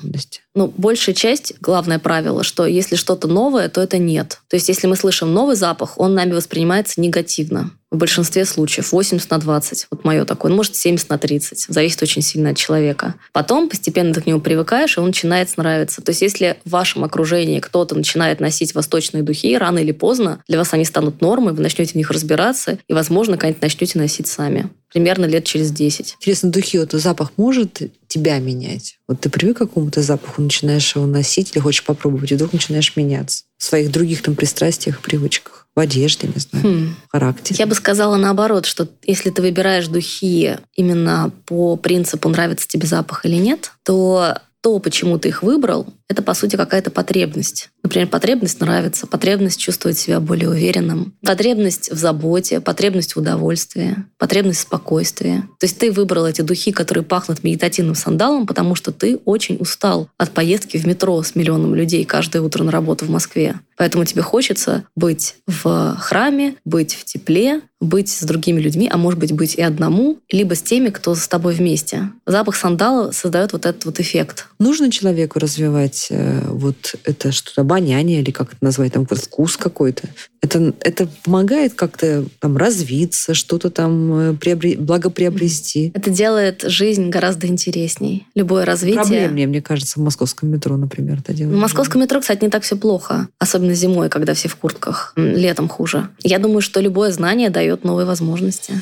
[0.58, 4.40] Ну, большая часть, главное правило, что если что-то новое, то это нет.
[4.50, 9.30] То есть если мы слышим новый запах, он нами воспринимается негативно в большинстве случаев 80
[9.32, 9.88] на 20.
[9.92, 10.50] Вот мое такое.
[10.50, 11.68] Ну, может, 70 на 30.
[11.70, 13.16] Зависит очень сильно от человека.
[13.32, 16.02] Потом постепенно ты к нему привыкаешь, и он начинает нравиться.
[16.02, 20.58] То есть если в вашем окружении кто-то начинает носить восточные духи, рано или поздно для
[20.58, 24.70] вас они станут нормой, вы начнете в них разбираться, и, возможно, когда-нибудь начнете носить сами.
[24.92, 26.18] Примерно лет через 10.
[26.20, 28.98] Интересно, духи, вот запах может тебя менять?
[29.08, 32.96] Вот ты привык к какому-то запаху, начинаешь его носить или хочешь попробовать, и вдруг начинаешь
[32.98, 36.96] меняться в своих других там пристрастиях, привычках в одежде, не знаю, хм.
[37.08, 37.56] в характере.
[37.60, 43.28] Я бы сказала наоборот, что если ты выбираешь духи именно по принципу, нравится тебе запах
[43.28, 47.70] или нет, то то, почему ты их выбрал, это, по сути, какая-то потребность.
[47.84, 54.60] Например, потребность нравится, потребность чувствовать себя более уверенным, потребность в заботе, потребность в удовольствии, потребность
[54.60, 55.44] в спокойствии.
[55.60, 60.10] То есть ты выбрал эти духи, которые пахнут медитативным сандалом, потому что ты очень устал
[60.18, 63.60] от поездки в метро с миллионом людей каждое утро на работу в Москве.
[63.78, 69.20] Поэтому тебе хочется быть в храме, быть в тепле, быть с другими людьми, а может
[69.20, 72.10] быть быть и одному, либо с теми, кто с тобой вместе.
[72.26, 74.48] Запах сандала создает вот этот вот эффект.
[74.60, 80.08] Нужно человеку развивать э, вот это что-то обоняние или как это назвать, там вкус какой-то.
[80.42, 84.78] Это, это помогает как-то там развиться, что-то там э, приобре...
[84.78, 85.92] благоприобрести.
[85.94, 88.26] Это делает жизнь гораздо интересней.
[88.34, 89.04] Любое развитие.
[89.04, 91.58] Проблемнее, мне кажется, в московском метро, например, это делает.
[91.58, 93.28] В московском метро, кстати, не так все плохо.
[93.40, 95.14] Особенно особенно зимой, когда все в куртках.
[95.16, 96.10] Летом хуже.
[96.24, 98.74] Я думаю, что любое знание дает новые возможности.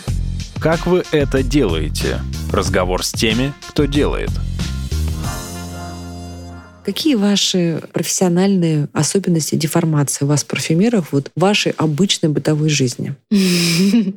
[0.59, 2.19] Как вы это делаете?
[2.51, 4.29] Разговор с теми, кто делает.
[6.85, 13.15] Какие ваши профессиональные особенности деформации у вас, парфюмеров, вот в вашей обычной бытовой жизни?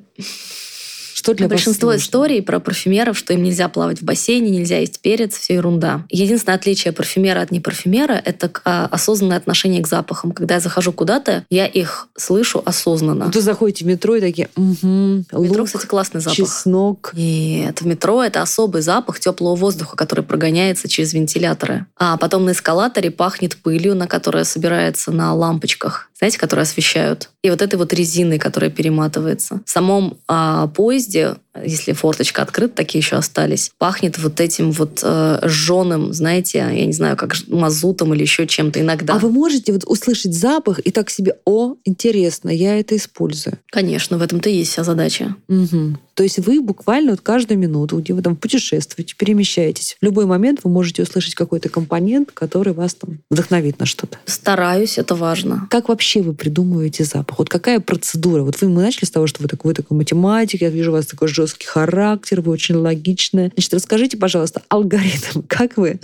[1.19, 5.01] Что для Большинство вас историй про парфюмеров, что им нельзя плавать в бассейне, нельзя есть
[5.01, 6.05] перец, все ерунда.
[6.11, 10.31] Единственное отличие парфюмера от непарфюмера— это а, осознанное отношение к запахам.
[10.31, 13.33] Когда я захожу куда-то, я их слышу осознанно.
[13.35, 16.37] Вы заходите в метро и такие, угу, В метро, кстати, классный запах.
[16.37, 17.11] Чеснок.
[17.15, 21.87] Нет, в метро это особый запах теплого воздуха, который прогоняется через вентиляторы.
[21.97, 27.31] А потом на эскалаторе пахнет пылью, на которая собирается на лампочках, знаете, которые освещают.
[27.43, 29.63] И вот этой вот резиной, которая перематывается.
[29.65, 35.41] В самом а, поезде если форточка открыта, такие еще остались, пахнет вот этим вот э,
[35.45, 39.15] жженым, знаете, я не знаю, как мазутом или еще чем-то иногда.
[39.15, 43.59] А вы можете вот услышать запах и так себе, о, интересно, я это использую?
[43.71, 45.37] Конечно, в этом-то и есть вся задача.
[45.49, 45.99] Угу.
[46.19, 50.61] То есть вы буквально вот каждую минуту, где вы там путешествуете, перемещаетесь, в любой момент
[50.65, 54.19] вы можете услышать какой-то компонент, который вас там вдохновит на что-то.
[54.27, 55.69] Стараюсь, это важно.
[55.71, 57.39] Как вообще вы придумываете запах?
[57.39, 58.43] Вот какая процедура?
[58.43, 60.95] Вот вы, мы начали с того, что вы такой, вы такой математик, я вижу у
[60.95, 63.51] вас такой жесткий характер, вы очень логичная.
[63.55, 65.43] Значит, расскажите, пожалуйста, алгоритм.
[65.49, 66.01] Как вы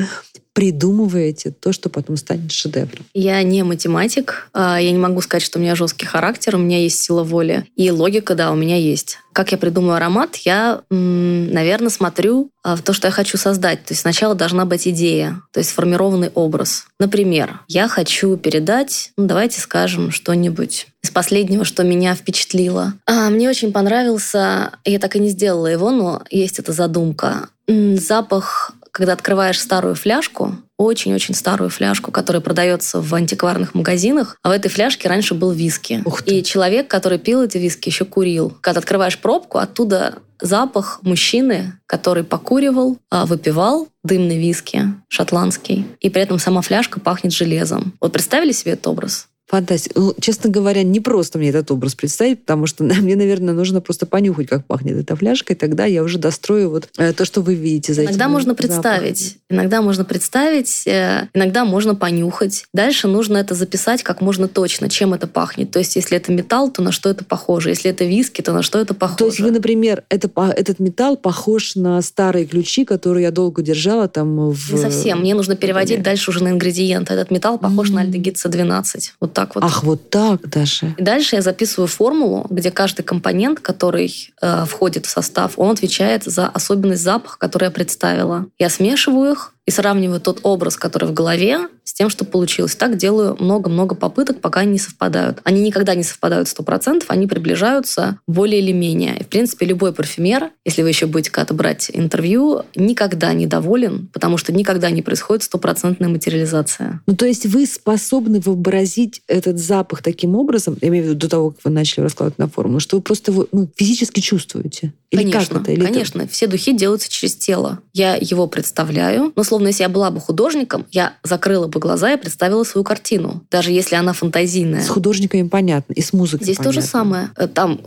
[0.55, 3.05] придумываете то, что потом станет шедевром?
[3.13, 6.79] Я не математик, а, я не могу сказать, что у меня жесткий характер, у меня
[6.79, 7.67] есть сила воли.
[7.77, 9.19] И логика, да, у меня есть.
[9.33, 10.37] Как я придумаю аромат?
[10.37, 13.85] Я, наверное, смотрю а, в то, что я хочу создать.
[13.85, 16.87] То есть сначала должна быть идея, то есть сформированный образ.
[17.01, 22.95] Например, я хочу передать, ну, давайте скажем, что-нибудь из последнего, что меня впечатлило.
[23.07, 27.49] А, мне очень понравился, я так и не сделала его, но есть эта задумка.
[27.67, 34.53] Запах когда открываешь старую фляжку, очень-очень старую фляжку, которая продается в антикварных магазинах, а в
[34.53, 36.01] этой фляжке раньше был виски.
[36.27, 38.57] И человек, который пил эти виски, еще курил.
[38.61, 46.23] Когда открываешь пробку, оттуда запах мужчины, который покуривал, а, выпивал дымный виски шотландский, и при
[46.23, 47.95] этом сама фляжка пахнет железом.
[48.01, 49.27] Вот представили себе этот образ?
[49.47, 50.01] Фантастика.
[50.01, 54.07] Ну, честно говоря, не просто мне этот образ представить, потому что мне, наверное, нужно просто
[54.07, 57.55] понюхать, как пахнет эта фляжка, и тогда я уже дострою вот э, то, что вы
[57.55, 59.19] видите за Иногда можно представить.
[59.19, 59.45] Запахом.
[59.51, 62.65] Иногда можно представить, э, иногда можно понюхать.
[62.73, 65.71] Дальше нужно это записать как можно точно, чем это пахнет.
[65.71, 67.69] То есть, если это металл, то на что это похоже.
[67.69, 69.19] Если это виски, то на что это похоже.
[69.19, 74.09] То есть вы, например, это, этот металл похож на старые ключи, которые я долго держала
[74.09, 74.73] там в...
[74.73, 75.21] Не совсем.
[75.21, 77.13] Мне нужно переводить дальше уже на ингредиенты.
[77.13, 77.95] Этот металл похож mm-hmm.
[77.95, 79.65] на альдегид 12 Вот так вот.
[79.65, 80.95] Ах, вот так даже.
[80.97, 86.25] И дальше я записываю формулу, где каждый компонент, который э, входит в состав, он отвечает
[86.25, 88.47] за особенность запаха, который я представила.
[88.59, 92.77] Я смешиваю их, и сравниваю тот образ, который в голове, с тем, что получилось.
[92.77, 95.41] Так делаю много-много попыток, пока они не совпадают.
[95.45, 99.19] Они никогда не совпадают 100%, они приближаются более или менее.
[99.19, 104.09] И, в принципе, любой парфюмер, если вы еще будете когда-то брать интервью, никогда не доволен,
[104.13, 107.01] потому что никогда не происходит стопроцентная материализация.
[107.07, 111.29] Ну, то есть вы способны вообразить этот запах таким образом, я имею в виду до
[111.29, 114.93] того, как вы начали раскладывать на формулу, что вы просто его ну, физически чувствуете?
[115.11, 115.73] Или конечно, как это?
[115.73, 116.23] Или конечно.
[116.23, 116.33] Это...
[116.33, 117.81] Все духи делаются через тело.
[117.93, 122.17] Я его представляю, но условно, если я была бы художником, я закрыла бы глаза и
[122.17, 124.83] представила свою картину, даже если она фантазийная.
[124.83, 126.75] С художниками понятно, и с музыкой Здесь понятно.
[126.75, 127.31] то же самое.
[127.37, 127.81] Э, там,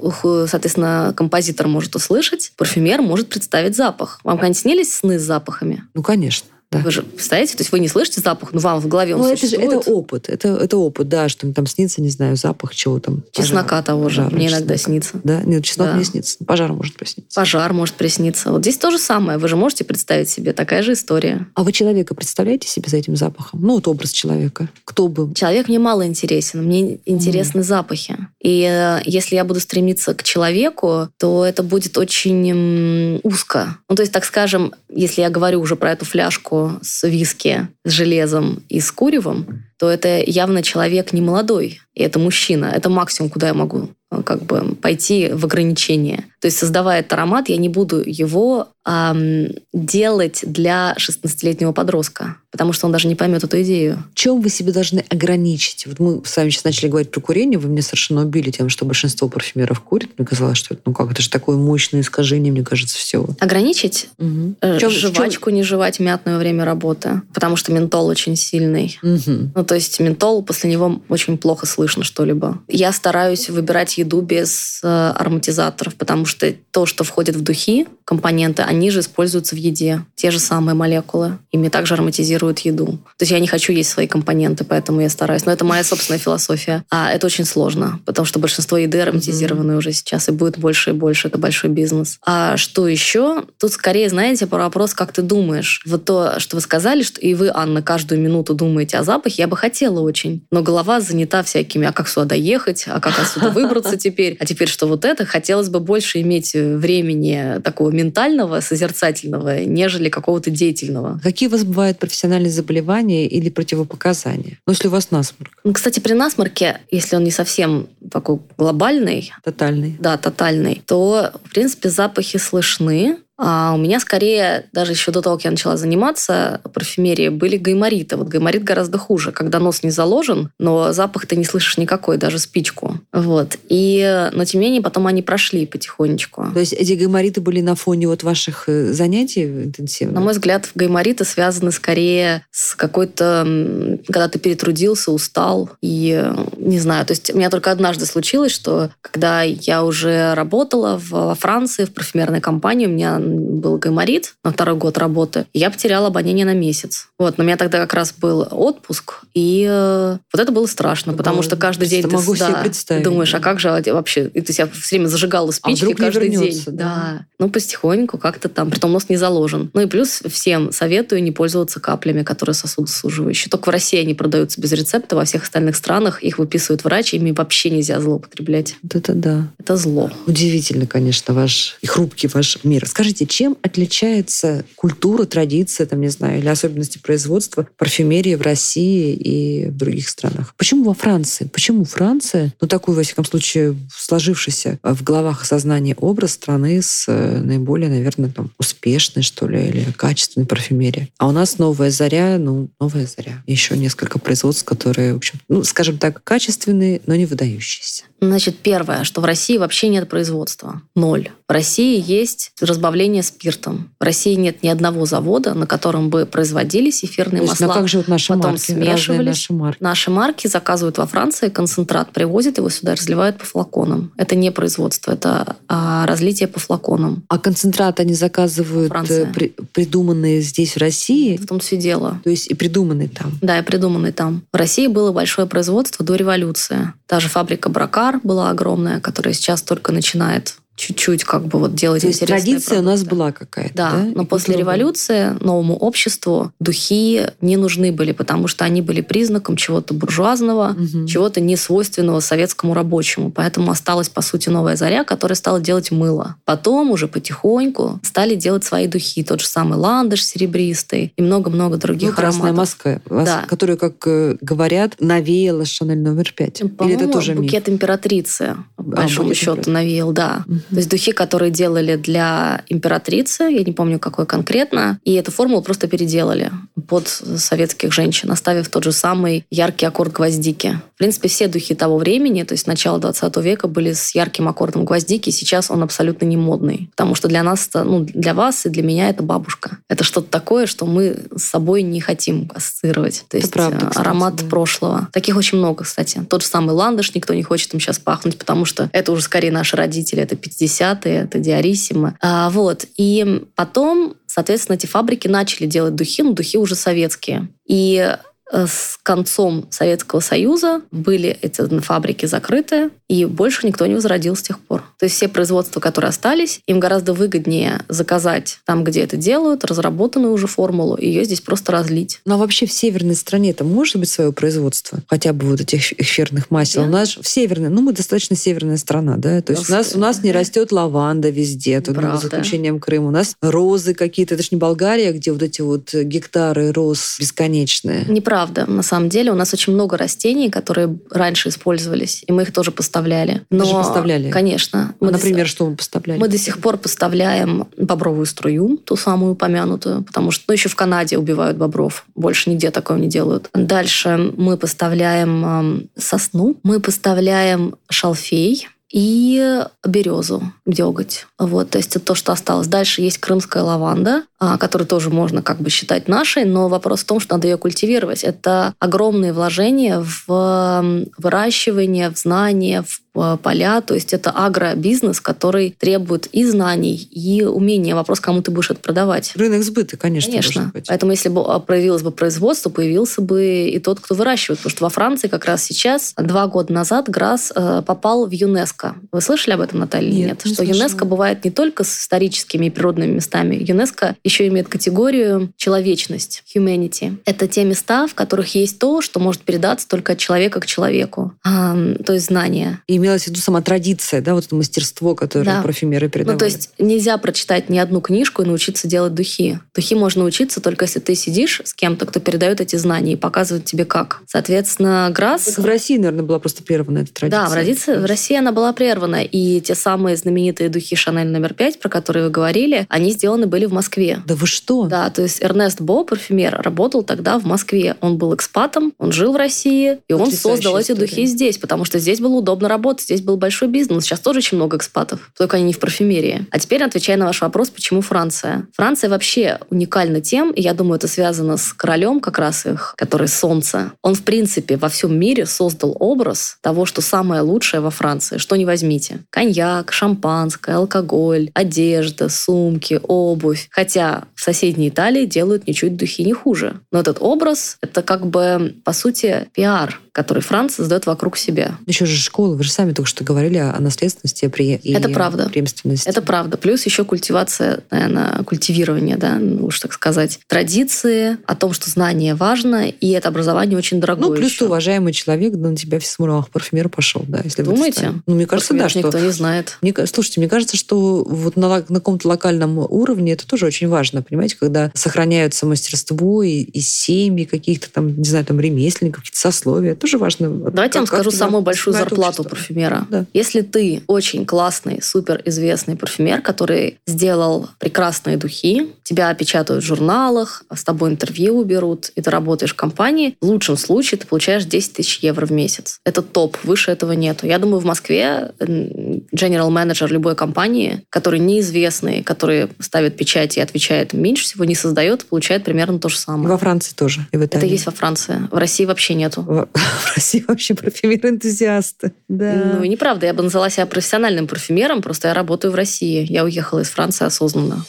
[0.48, 4.20] соответственно, композитор может услышать, парфюмер может представить запах.
[4.24, 5.84] Вам когда-нибудь снились сны с запахами?
[5.94, 6.48] Ну, конечно.
[6.70, 6.80] Да.
[6.80, 9.32] Вы же представляете, то есть вы не слышите запах, но вам в голове он ну,
[9.32, 13.00] это же это опыт, это, это опыт, да, что там снится, не знаю, запах чего
[13.00, 13.24] там.
[13.32, 15.22] Чеснока пожар, того же, мне иногда снится.
[15.24, 15.98] Да, нет, чеснок да.
[15.98, 17.34] не снится, пожар может присниться.
[17.34, 18.52] Пожар может присниться.
[18.52, 21.48] Вот здесь то же самое, вы же можете представить себе такая же история.
[21.54, 23.62] А вы человека представляете себе за этим запахом?
[23.62, 24.68] Ну, вот образ человека.
[24.84, 25.34] Кто был?
[25.34, 27.64] Человек мне мало интересен, мне интересны mm.
[27.64, 28.18] запахи.
[28.42, 33.78] И э, если я буду стремиться к человеку, то это будет очень узко.
[33.90, 37.92] Ну, то есть, так скажем, если я говорю уже про эту фляжку с виски, с
[37.92, 39.46] железом и с куревом,
[39.78, 42.66] то это явно человек не молодой, и это мужчина.
[42.66, 46.26] Это максимум, куда я могу э, как бы пойти в ограничение.
[46.40, 52.74] То есть, создавая этот аромат, я не буду его эм, делать для 16-летнего подростка, потому
[52.74, 54.04] что он даже не поймет эту идею.
[54.14, 55.88] Чем вы себе должны ограничить?
[55.88, 58.86] Вот мы с вами сейчас начали говорить про курение, вы меня совершенно убили тем, что
[58.86, 60.12] большинство парфюмеров курит.
[60.18, 63.30] Мне казалось, что это, ну как, это же такое мощное искажение, мне кажется, всего.
[63.40, 64.10] Ограничить?
[64.20, 64.56] Угу.
[64.62, 65.56] Э, чем, жвачку чем...
[65.56, 69.00] не жевать мятное время работы, потому что ментол очень сильный.
[69.02, 69.52] Угу.
[69.56, 72.60] Ну, то есть ментол, после него очень плохо слышно что-либо.
[72.68, 78.62] Я стараюсь выбирать еду без э, ароматизаторов, потому что то, что входит в духи, компоненты,
[78.62, 80.06] они же используются в еде.
[80.16, 81.40] Те же самые молекулы.
[81.52, 83.00] Ими также ароматизируют еду.
[83.18, 85.46] То есть я не хочу есть свои компоненты, поэтому я стараюсь.
[85.46, 86.86] Но это моя собственная философия.
[86.90, 89.78] А это очень сложно, потому что большинство еды ароматизированы mm-hmm.
[89.78, 91.28] уже сейчас, и будет больше и больше.
[91.28, 92.18] Это большой бизнес.
[92.26, 93.44] А что еще?
[93.60, 95.82] Тут скорее, знаете, про вопрос, как ты думаешь.
[95.86, 99.48] Вот то, что вы сказали, что и вы, Анна, каждую минуту думаете о запахе, я
[99.50, 100.46] бы хотела очень.
[100.50, 104.70] Но голова занята всякими, а как сюда доехать, а как отсюда выбраться теперь, а теперь
[104.70, 105.26] что вот это.
[105.26, 111.20] Хотелось бы больше иметь времени такого ментального, созерцательного, нежели какого-то деятельного.
[111.24, 114.60] Какие у вас бывают профессиональные заболевания или противопоказания?
[114.66, 115.52] Ну, если у вас насморк.
[115.64, 119.32] Ну, кстати, при насморке, если он не совсем такой глобальный...
[119.44, 119.98] Тотальный.
[120.00, 125.36] Да, тотальный, то, в принципе, запахи слышны, А у меня скорее, даже еще до того,
[125.36, 128.18] как я начала заниматься парфюмерией, были гаймориты.
[128.18, 132.40] Вот гайморит гораздо хуже, когда нос не заложен, но запах ты не слышишь никакой, даже
[132.40, 133.00] спичку.
[133.14, 133.58] Вот.
[133.70, 136.48] И, но тем не менее, потом они прошли потихонечку.
[136.54, 140.16] То есть эти гаймориты были на фоне вот ваших э, занятий интенсивных?
[140.16, 143.98] На мой взгляд, гаймориты связаны скорее с какой-то...
[144.08, 145.70] Когда ты перетрудился, устал.
[145.82, 146.24] И
[146.58, 151.36] не знаю, то есть у меня только однажды случилось, что когда я уже работала во
[151.36, 156.46] Франции в парфюмерной компании, у меня был гайморит на второй год работы, я потеряла обоняние
[156.46, 157.08] на месяц.
[157.20, 161.12] Вот, но у меня тогда как раз был отпуск, и э, вот это было страшно,
[161.12, 163.04] это потому что каждый день могу ты да, представить.
[163.04, 164.28] думаешь, а как же вообще...
[164.34, 166.64] И ты себя все время зажигала спички а каждый день.
[166.68, 166.72] Да.
[166.72, 167.26] да.
[167.40, 169.70] Ну, потихоньку как-то там, притом нос не заложен.
[169.74, 173.50] Ну и плюс всем советую не пользоваться каплями, которые сосудосуживающие.
[173.50, 177.32] Только в России они продаются без рецепта, во всех остальных странах их выписывают врач, ими
[177.32, 178.76] вообще нельзя злоупотреблять.
[178.84, 179.48] Вот это да.
[179.60, 180.12] Это зло.
[180.26, 182.88] Удивительно, конечно, ваш и хрупкий ваш мир.
[182.88, 189.70] Скажите, чем отличается культура, традиция, там, не знаю, или особенности производства парфюмерии в России и
[189.70, 190.54] в других странах?
[190.58, 191.50] Почему во Франции?
[191.52, 197.40] Почему Франция, ну, такой, во всяком случае, сложившийся в головах сознания образ страны с э,
[197.40, 201.12] наиболее, наверное, там, успешной, что ли, или качественной парфюмерией?
[201.18, 203.44] А у нас новая заря, ну, новая заря.
[203.48, 208.04] Еще несколько производств, которые, в общем, ну, скажем так, качественные, но не выдающиеся.
[208.20, 210.82] Значит, первое, что в России вообще нет производства.
[210.96, 211.30] Ноль.
[211.48, 213.90] В России есть разбавление спиртом.
[214.00, 217.68] В России нет ни одного завода, на котором бы производились эфирные есть, масла.
[217.68, 219.26] Ну как же вот наши потом марки, смешивались.
[219.28, 219.84] Наши марки.
[219.84, 224.12] наши марки заказывают во Франции, концентрат привозят, его сюда разливают по флаконам.
[224.18, 227.24] Это не производство, это а, разлитие по флаконам.
[227.28, 229.32] А концентрат они заказывают Франция.
[229.34, 231.38] при, придуманные здесь в России?
[231.38, 232.22] В том все дело.
[232.24, 233.38] То есть и придуманные там?
[233.42, 234.44] Да, и придуманные там.
[234.52, 236.94] В России было большое производство до революции.
[237.08, 242.04] Та же фабрика Бракар была огромная, которая сейчас только начинает чуть-чуть как бы вот делать
[242.04, 242.80] То есть традиция продукты.
[242.80, 243.92] у нас была какая-то, да?
[243.92, 244.12] да?
[244.16, 249.58] но И после революции новому обществу духи не нужны были, потому что они были признаком
[249.58, 251.08] чего-то буржуазного, угу.
[251.08, 253.32] чего-то не свойственного советскому рабочему.
[253.32, 256.36] Поэтому осталась, по сути, новая заря, которая стала делать мыло.
[256.46, 259.24] Потом уже потихоньку стали делать свои духи.
[259.24, 262.78] Тот же самый ландыш серебристый и много-много других ну, красная ароматов.
[262.84, 263.46] маска, да.
[263.50, 266.62] которую, как э, говорят, навеяла Шанель номер пять.
[266.62, 267.76] Или это тоже букет миф?
[267.76, 270.44] императрицы, по а, большому счету, навеял, да.
[270.46, 270.67] Угу.
[270.70, 275.62] То есть духи, которые делали для императрицы, я не помню, какой конкретно, и эту формулу
[275.62, 276.52] просто переделали
[276.88, 280.80] под советских женщин, оставив тот же самый яркий аккорд гвоздики.
[280.96, 284.84] В принципе, все духи того времени, то есть начала 20 века, были с ярким аккордом
[284.84, 286.90] гвоздики, сейчас он абсолютно не модный.
[286.96, 289.78] Потому что для нас, ну, для вас и для меня это бабушка.
[289.90, 293.26] Это что-то такое, что мы с собой не хотим ассоциировать.
[293.30, 294.46] То есть правда, э, кстати, аромат да.
[294.46, 295.08] прошлого.
[295.14, 296.26] Таких очень много, кстати.
[296.30, 299.52] Тот же самый ландыш, никто не хочет им сейчас пахнуть, потому что это уже скорее
[299.52, 302.18] наши родители, это 50-е, это Диариссимо.
[302.22, 302.86] А, вот.
[302.98, 307.50] И потом, соответственно, эти фабрики начали делать духи, но духи уже советские.
[307.66, 308.16] И
[308.52, 314.60] с концом Советского Союза были эти фабрики закрыты, и больше никто не возродил с тех
[314.60, 314.84] пор.
[315.00, 320.34] То есть все производства, которые остались, им гораздо выгоднее заказать там, где это делают, разработанную
[320.34, 322.22] уже формулу, и ее здесь просто разлить.
[322.26, 325.00] Но вообще в северной стране это может быть свое производство?
[325.08, 326.84] Хотя бы вот этих эфирных масел.
[326.84, 326.88] Да.
[326.88, 329.42] У нас в северной, ну мы достаточно северная страна, да?
[329.42, 333.08] То есть у нас, у нас не растет лаванда везде, тут, ну, за исключением Крыма.
[333.08, 338.06] У нас розы какие-то, это же не Болгария, где вот эти вот гектары роз бесконечные.
[338.08, 338.37] Неправда.
[338.68, 342.72] На самом деле у нас очень много растений, которые раньше использовались, и мы их тоже
[342.72, 343.42] поставляли.
[343.50, 344.30] Но, Даже поставляли?
[344.32, 344.94] Конечно.
[345.00, 346.20] А, Мы до например, сих- что мы поставляли?
[346.20, 350.76] Мы до сих пор поставляем бобровую струю, ту самую упомянутую, потому что ну, еще в
[350.76, 352.06] Канаде убивают бобров.
[352.16, 353.50] Больше нигде такого не делают.
[353.54, 361.28] Дальше мы поставляем эм, сосну, мы поставляем шалфей, и березу, деготь.
[361.38, 362.68] Вот, то есть это то, что осталось.
[362.68, 367.06] Дальше есть крымская лаванда, а, которую тоже можно как бы считать нашей, но вопрос в
[367.06, 368.24] том, что надо ее культивировать.
[368.24, 373.02] Это огромные вложения в выращивание, в знания, в
[373.42, 373.82] поля.
[373.82, 377.96] То есть это агробизнес, который требует и знаний, и умения.
[377.96, 379.34] Вопрос, кому ты будешь это продавать.
[379.36, 380.72] Рынок сбыта, конечно, Конечно.
[380.88, 384.60] Поэтому если бы а, появилось бы производство, появился бы и тот, кто выращивает.
[384.60, 388.96] Потому что во Франции как раз сейчас, два года назад, Грасс э, попал в ЮНЕСКо.
[389.12, 390.10] Вы слышали об этом, Наталья?
[390.10, 390.78] или Нет, не Что слышала.
[390.78, 393.56] ЮНЕСКо бывает не только с историческими и природными местами.
[393.56, 397.18] ЮНЕСКо еще имеет категорию человечность, humanity.
[397.26, 401.34] Это те места, в которых есть то, что может передаться только от человека к человеку.
[401.44, 402.82] То есть знания.
[402.88, 405.62] И имелась в виду сама традиция, да, вот это мастерство, которое да.
[405.62, 406.36] парфюмеры передавали.
[406.36, 409.60] Ну, то есть нельзя прочитать ни одну книжку и научиться делать духи.
[409.74, 413.66] Духи можно учиться только если ты сидишь с кем-то, кто передает эти знания и показывает
[413.66, 414.22] тебе как.
[414.28, 415.58] Соответственно, Грасс...
[415.58, 417.44] В России, наверное, была просто прервана эта традиция.
[417.44, 419.24] Да, в России, в России она была прервана.
[419.24, 423.66] И те самые знаменитые духи Шанель номер пять, про которые вы говорили, они сделаны были
[423.66, 424.22] в Москве.
[424.26, 424.86] Да вы что?
[424.86, 427.96] Да, то есть Эрнест Бо, парфюмер, работал тогда в Москве.
[428.02, 432.00] Он был экспатом, он жил в России, и он создал эти духи здесь, потому что
[432.00, 434.04] здесь было удобно работать, здесь был большой бизнес.
[434.04, 436.48] Сейчас тоже очень много экспатов, только они не в парфюмерии.
[436.52, 438.68] А теперь отвечая на ваш вопрос, почему Франция?
[438.74, 443.28] Франция вообще уникальна тем, и я думаю, это связано с королем как раз их, который
[443.28, 443.92] солнце.
[444.02, 448.56] Он, в принципе, во всем мире создал образ того, что самое лучшее во Франции, что
[448.56, 449.20] не возьмите.
[449.30, 453.68] Коньяк, шампанское, алкоголь, одежда, сумки, обувь.
[453.72, 456.80] Хотя в соседней Италии делают ничуть духи не хуже.
[456.92, 461.76] Но этот образ— это как бы, по сути, пиар который Франция создает вокруг себя.
[461.86, 465.50] Еще же школы, вы же сами только что говорили о наследственности и Это правда.
[465.50, 466.08] преемственности.
[466.08, 466.58] Это правда.
[466.58, 472.36] Плюс еще культивация, наверное, культивирование, да, ну уж так сказать, традиции, о том, что знание
[472.36, 474.30] важно, и это образование очень дорогое.
[474.30, 474.60] Ну, плюс еще.
[474.60, 478.14] ты уважаемый человек, да, на тебя все смотрят, парфюмер пошел, да, если Думаете?
[478.26, 479.00] Ну, мне кажется, да, что...
[479.00, 479.78] никто не знает.
[479.82, 484.22] Мне, слушайте, мне кажется, что вот на, на каком-то локальном уровне это тоже очень важно,
[484.22, 489.92] понимаете, когда сохраняются мастерство и, и семьи каких-то там, не знаю, там ремесленников, какие-то сословия.
[489.92, 490.50] Это тоже важно.
[490.50, 492.67] Давайте я вам скажу самую большую зарплату общество.
[492.68, 493.08] Парфюмера.
[493.10, 493.26] Да.
[493.34, 500.64] Если ты очень классный, супер известный парфюмер, который сделал прекрасные духи, тебя печатают в журналах,
[500.74, 504.94] с тобой интервью уберут, и ты работаешь в компании, в лучшем случае ты получаешь 10
[504.94, 506.00] тысяч евро в месяц.
[506.04, 507.48] Это топ, выше этого нету.
[507.48, 514.14] Я думаю, в Москве general менеджер любой компании, который неизвестный, который ставит печать и отвечает
[514.14, 516.50] меньше всего, не создает, получает примерно то же самое.
[516.50, 517.28] Во Франции тоже.
[517.32, 518.48] И в Это есть во Франции.
[518.52, 519.42] В России вообще нету.
[519.42, 522.12] В, в России вообще парфюмеры-энтузиасты.
[522.28, 522.57] Да.
[522.58, 523.26] Ну, неправда.
[523.26, 526.26] Я бы назвала себя профессиональным парфюмером, просто я работаю в России.
[526.30, 527.86] Я уехала из Франции осознанно.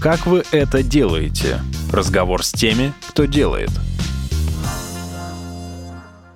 [0.00, 1.60] Как вы это делаете?
[1.92, 3.70] Разговор с теми, кто делает–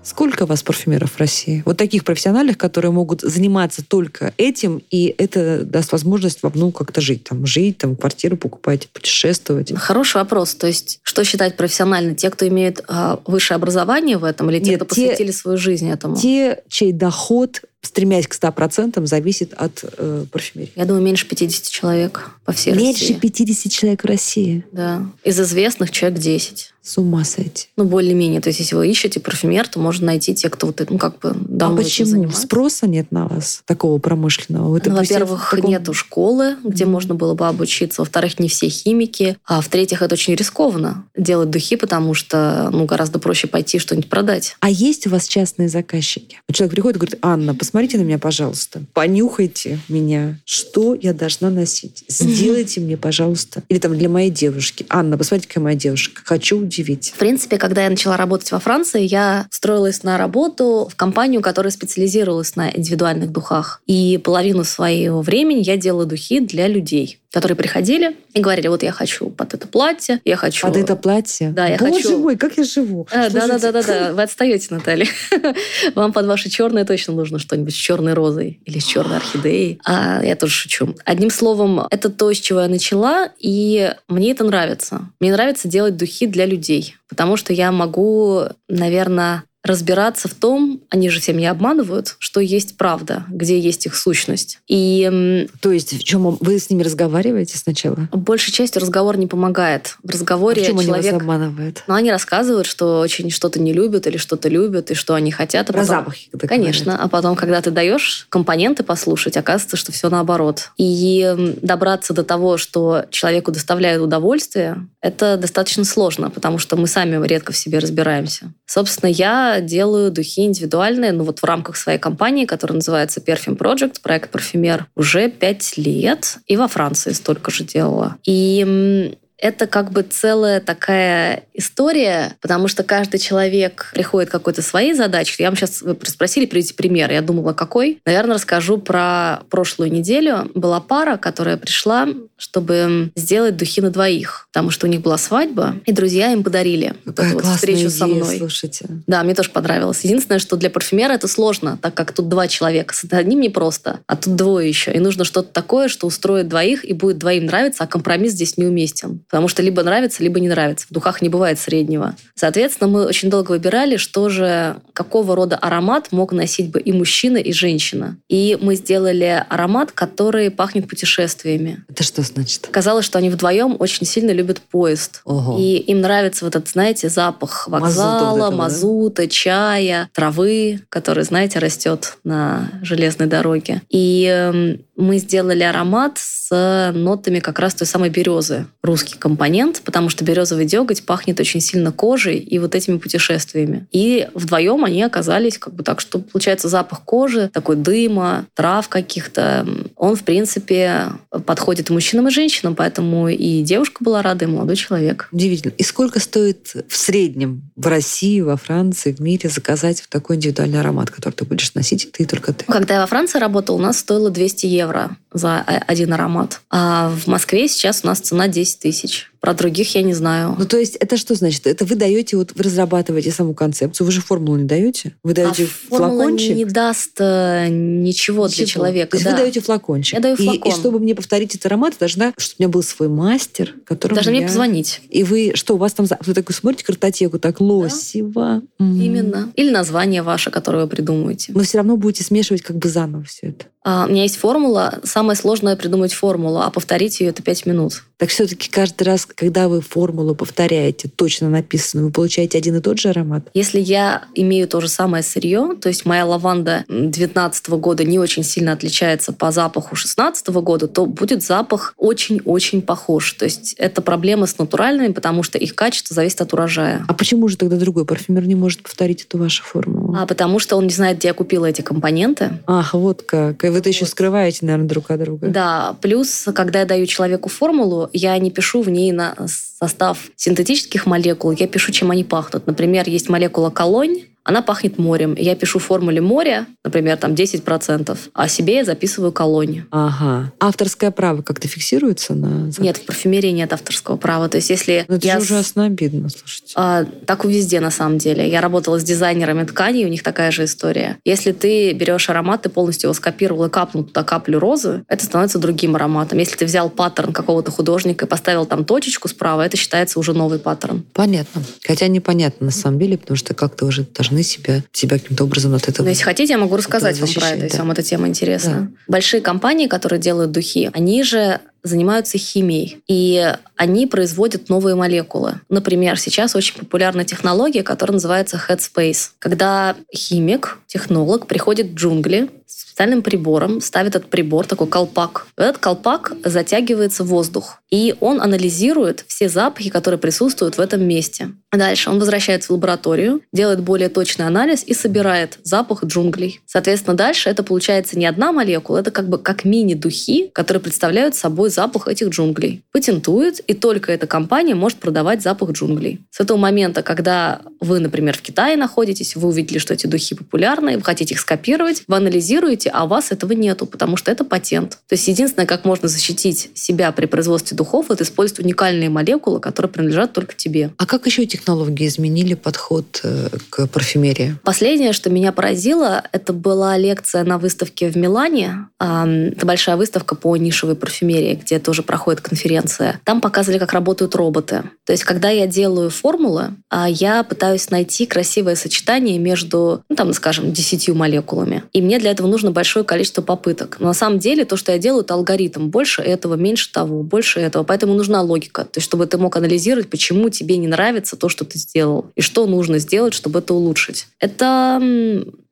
[0.09, 1.63] Сколько у вас парфюмеров в России?
[1.67, 7.03] Вот таких профессиональных, которые могут заниматься только этим, и это даст возможность вам, ну, как-то
[7.03, 9.77] жить, там, жить, там, квартиру покупать, путешествовать.
[9.77, 10.55] Хороший вопрос.
[10.55, 12.15] То есть, что считать профессионально?
[12.15, 15.59] Те, кто имеет э, высшее образование в этом, или те, Нет, кто те, посвятили свою
[15.59, 16.17] жизнь этому?
[16.17, 20.73] Те, чей доход стремясь к 100%, зависит от э, парфюмерии.
[20.75, 23.13] Я думаю, меньше 50 человек по всей меньше России.
[23.13, 24.65] Меньше 50 человек в России?
[24.73, 25.07] Да.
[25.25, 26.73] Из известных человек 10.
[26.89, 27.67] С ума сойти.
[27.77, 28.41] Ну, более-менее.
[28.41, 31.37] То есть, если вы ищете парфюмер, то можно найти те, кто вот, ну, как бы
[31.39, 32.09] давно А почему?
[32.09, 32.41] Занимается.
[32.41, 34.71] Спроса нет на вас, такого промышленного?
[34.71, 35.69] Вы, ну, во-первых, таком...
[35.69, 36.89] нету школы, где mm.
[36.89, 38.01] можно было бы обучиться.
[38.01, 39.37] Во-вторых, не все химики.
[39.45, 44.57] А в-третьих, это очень рискованно делать духи, потому что ну, гораздо проще пойти что-нибудь продать.
[44.61, 46.41] А есть у вас частные заказчики?
[46.51, 48.83] Человек приходит и говорит, Анна, посмотрите на меня, пожалуйста.
[48.95, 50.39] Понюхайте меня.
[50.47, 52.03] Что я должна носить?
[52.09, 53.63] Сделайте мне, пожалуйста.
[53.69, 54.87] Или там для моей девушки.
[54.89, 56.23] Анна, посмотрите, какая моя девушка.
[56.25, 57.13] Хочу удивить.
[57.15, 61.71] В принципе, когда я начала работать во Франции, я строилась на работу в компанию, которая
[61.71, 63.83] специализировалась на индивидуальных духах.
[63.87, 68.93] И половину своего времени я делала духи для людей которые приходили и говорили, вот я
[68.93, 70.67] хочу под это платье, я хочу...
[70.67, 71.51] Под это платье?
[71.51, 72.19] Да, я Боже хочу...
[72.19, 73.07] мой, как я живу.
[73.11, 75.07] А, да, да, да, да, да, вы отстаете, Наталья.
[75.95, 79.79] Вам под ваше черное точно нужно что-нибудь с черной розой или с черной орхидеей.
[79.85, 80.95] А я тоже шучу.
[81.05, 85.11] Одним словом, это то, с чего я начала, и мне это нравится.
[85.21, 91.09] Мне нравится делать духи для людей, потому что я могу, наверное, разбираться в том, они
[91.11, 94.61] же все меня обманывают, что есть правда, где есть их сущность.
[94.67, 98.09] И то есть в чем вы с ними разговариваете сначала?
[98.13, 99.97] Большей частью разговор не помогает.
[100.03, 101.85] В разговоре а в чем человек они вас обманывают?
[101.87, 105.71] Ну, они рассказывают, что очень что-то не любят или что-то любят и что они хотят.
[105.71, 105.97] А Про потом...
[105.97, 106.31] запахи.
[106.47, 106.93] Конечно.
[106.93, 107.07] Говорят.
[107.07, 110.71] А потом, когда ты даешь компоненты послушать, оказывается, что все наоборот.
[110.77, 117.25] И добраться до того, что человеку доставляет удовольствие, это достаточно сложно, потому что мы сами
[117.27, 118.53] редко в себе разбираемся.
[118.67, 124.01] Собственно, я делаю духи индивидуальные, ну вот в рамках своей компании, которая называется Perfume Project,
[124.03, 126.39] проект парфюмер, уже пять лет.
[126.47, 128.17] И во Франции столько же делала.
[128.25, 134.95] И это как бы целая такая история, потому что каждый человек приходит к какой-то своей
[134.95, 135.35] задаче.
[135.39, 137.11] Я вам сейчас вы спросили, приведите пример.
[137.11, 138.01] Я думала, какой?
[138.05, 140.51] Наверное, расскажу про прошлую неделю.
[140.55, 145.77] Была пара, которая пришла, чтобы сделать духи на двоих, потому что у них была свадьба,
[145.87, 148.39] и друзья им подарили Какая вот эту вот встречу идея, со мной.
[148.39, 148.87] Слушайте.
[149.07, 150.03] Да, мне тоже понравилось.
[150.05, 152.95] Единственное, что для парфюмера это сложно, так как тут два человека.
[152.95, 154.93] С одним не просто, а тут двое еще.
[154.93, 159.21] И нужно что-то такое, что устроит двоих и будет двоим нравиться, а компромисс здесь неуместен.
[159.29, 160.87] Потому что либо нравится, либо не нравится.
[160.89, 162.15] В духах не бывает среднего.
[162.35, 167.37] Соответственно, мы очень долго выбирали, что же, какого рода аромат мог носить бы и мужчина,
[167.37, 168.17] и женщина.
[168.29, 171.85] И мы сделали аромат, который пахнет путешествиями.
[171.89, 172.69] Это что значит?
[172.71, 175.21] Казалось, что они вдвоем очень сильно любят поезд.
[175.25, 175.59] Ого.
[175.59, 178.57] И им нравится вот этот, знаете, запах вокзала, вот этого, да?
[178.57, 183.83] мазута, чая, травы, который, знаете, растет на железной дороге.
[183.91, 188.67] И эм, мы сделали аромат с нотами как раз той самой березы.
[188.83, 193.87] Русский компонент, потому что березовый деготь пахнет очень сильно кожей и вот этими путешествиями.
[193.93, 199.67] И вдвоем они оказались как бы так, что получается запах кожи, такой дыма, трав каких-то.
[199.97, 201.07] Он, в принципе,
[201.47, 205.29] подходит и мужчинам, и женщинам, поэтому и девушка была рада, и молодой человек.
[205.31, 205.73] Удивительно.
[205.79, 211.11] И сколько стоит в среднем в России, во Франции, в мире заказать такой индивидуальный аромат,
[211.11, 212.65] который ты будешь носить, ты только ты?
[212.65, 214.88] Когда я во Франции работала, у нас стоило 200 евро
[215.33, 216.61] за о- один аромат.
[216.71, 219.31] А в Москве сейчас у нас цена 10 тысяч.
[219.41, 220.57] Про других я не знаю.
[220.59, 221.67] Ну, то есть это что значит?
[221.67, 225.15] Это вы даете, вот вы разрабатываете саму концепцию, вы же формулу не даете?
[225.23, 226.57] Вы даете а флакончик?
[226.57, 228.67] не даст э, ничего, для Ничего.
[228.67, 229.11] человека.
[229.13, 229.31] То есть да.
[229.33, 230.15] вы даете флакончик.
[230.15, 230.73] Я даю И- флакон.
[230.73, 234.15] И, чтобы мне повторить этот аромат, я должна, чтобы у меня был свой мастер, который
[234.15, 235.01] Должны мне позвонить.
[235.09, 238.63] И вы, что, у вас там, за- вы такой смотрите картотеку, так, лосево.
[238.79, 239.01] М.
[239.01, 239.53] Именно.
[239.55, 241.53] Или название ваше, которое вы придумаете.
[241.55, 243.67] Но все равно будете смешивать как бы заново все это.
[243.85, 245.01] А, у меня есть формула.
[245.05, 248.05] Самое сложное придумать формулу, а повторить ее это 5 минут.
[248.17, 252.99] Так все-таки каждый раз, когда вы формулу повторяете, точно написано, вы получаете один и тот
[252.99, 253.49] же аромат?
[253.55, 258.43] Если я имею то же самое сырье, то есть моя лаванда 2019 года не очень
[258.43, 263.33] сильно отличается по запаху 2016 года, то будет запах очень-очень похож.
[263.33, 267.05] То есть это проблема с натуральными, потому что их качество зависит от урожая.
[267.09, 270.15] А почему же тогда другой парфюмер не может повторить эту вашу формулу?
[270.17, 272.59] А потому что он не знает, где я купила эти компоненты.
[272.67, 273.65] Ах, вот как.
[273.65, 275.49] И вы это еще скрываете, наверное, друг от друга.
[275.49, 281.07] Да, плюс, когда я даю человеку формулу, я не пишу в ней на состав синтетических
[281.07, 282.67] молекул, я пишу, чем они пахнут.
[282.67, 285.35] Например, есть молекула колонь, она пахнет морем.
[285.39, 289.83] Я пишу в формуле моря, например, там 10%, а себе я записываю колонь.
[289.91, 290.51] Ага.
[290.59, 292.71] Авторское право как-то фиксируется на...
[292.79, 294.49] Нет, в парфюмерии нет авторского права.
[294.49, 296.73] То есть если Ну, это я же ужасно обидно, слушайте.
[296.77, 298.49] А, так и везде, на самом деле.
[298.49, 301.19] Я работала с дизайнерами тканей, у них такая же история.
[301.27, 305.59] Если ты берешь аромат, ты полностью его скопировал и капнул туда каплю розы, это становится
[305.59, 306.39] другим ароматом.
[306.39, 310.59] Если ты взял паттерн какого-то художника и поставил там точечку справа, это считается уже новый
[310.59, 311.05] паттерн.
[311.13, 311.63] Понятно.
[311.87, 315.89] Хотя непонятно на самом деле, потому что как-то уже должны себя, себя каким-то образом от
[315.89, 316.05] этого...
[316.05, 317.83] Но если хотите, я могу рассказать вам про защищать, это, если да.
[317.83, 318.93] вам эта тема интересна.
[319.07, 325.61] Большие компании, которые делают духи, они же занимаются химией, и они производят новые молекулы.
[325.69, 329.31] Например, сейчас очень популярна технология, которая называется Headspace.
[329.39, 335.47] Когда химик, технолог приходит в джунгли с специальным прибором, ставит этот прибор, такой колпак.
[335.57, 341.53] Этот колпак затягивается воздух, и он анализирует все запахи, которые присутствуют в этом месте.
[341.71, 346.61] Дальше он возвращается в лабораторию, делает более точный анализ и собирает запах джунглей.
[346.67, 351.71] Соответственно, дальше это получается не одна молекула, это как бы как мини-духи, которые представляют собой
[351.79, 352.83] запах этих джунглей.
[352.91, 356.21] Патентует, и только эта компания может продавать запах джунглей.
[356.33, 360.97] С этого момента, когда вы, например, в Китае находитесь, вы увидели, что эти духи популярны,
[360.97, 364.99] вы хотите их скопировать, вы анализируете, а у вас этого нету, потому что это патент.
[365.09, 369.93] То есть единственное, как можно защитить себя при производстве духов, это использовать уникальные молекулы, которые
[369.93, 370.91] принадлежат только тебе.
[370.97, 374.57] А как еще технологии изменили подход э, к парфюмерии?
[374.65, 378.89] Последнее, что меня поразило, это была лекция на выставке в Милане.
[378.99, 383.21] Это большая выставка по нишевой парфюмерии, где тоже проходит конференция.
[383.25, 384.85] Там показывали, как работают роботы.
[385.05, 390.33] То есть, когда я делаю формулы, а, я пытаюсь найти красивое сочетание между, ну, там,
[390.33, 391.85] скажем, 10 молекулами.
[391.93, 393.97] И мне для этого нужно большое количество попыток.
[394.01, 395.89] Но на самом деле то, что я делаю, это алгоритм.
[395.89, 397.85] Больше этого, меньше того, больше этого.
[397.85, 398.85] Поэтому нужна логика.
[398.85, 402.41] То есть, чтобы ты мог анализировать, почему тебе не нравится то, что ты сделал, и
[402.41, 404.27] что нужно сделать, чтобы это улучшить.
[404.41, 405.01] Это,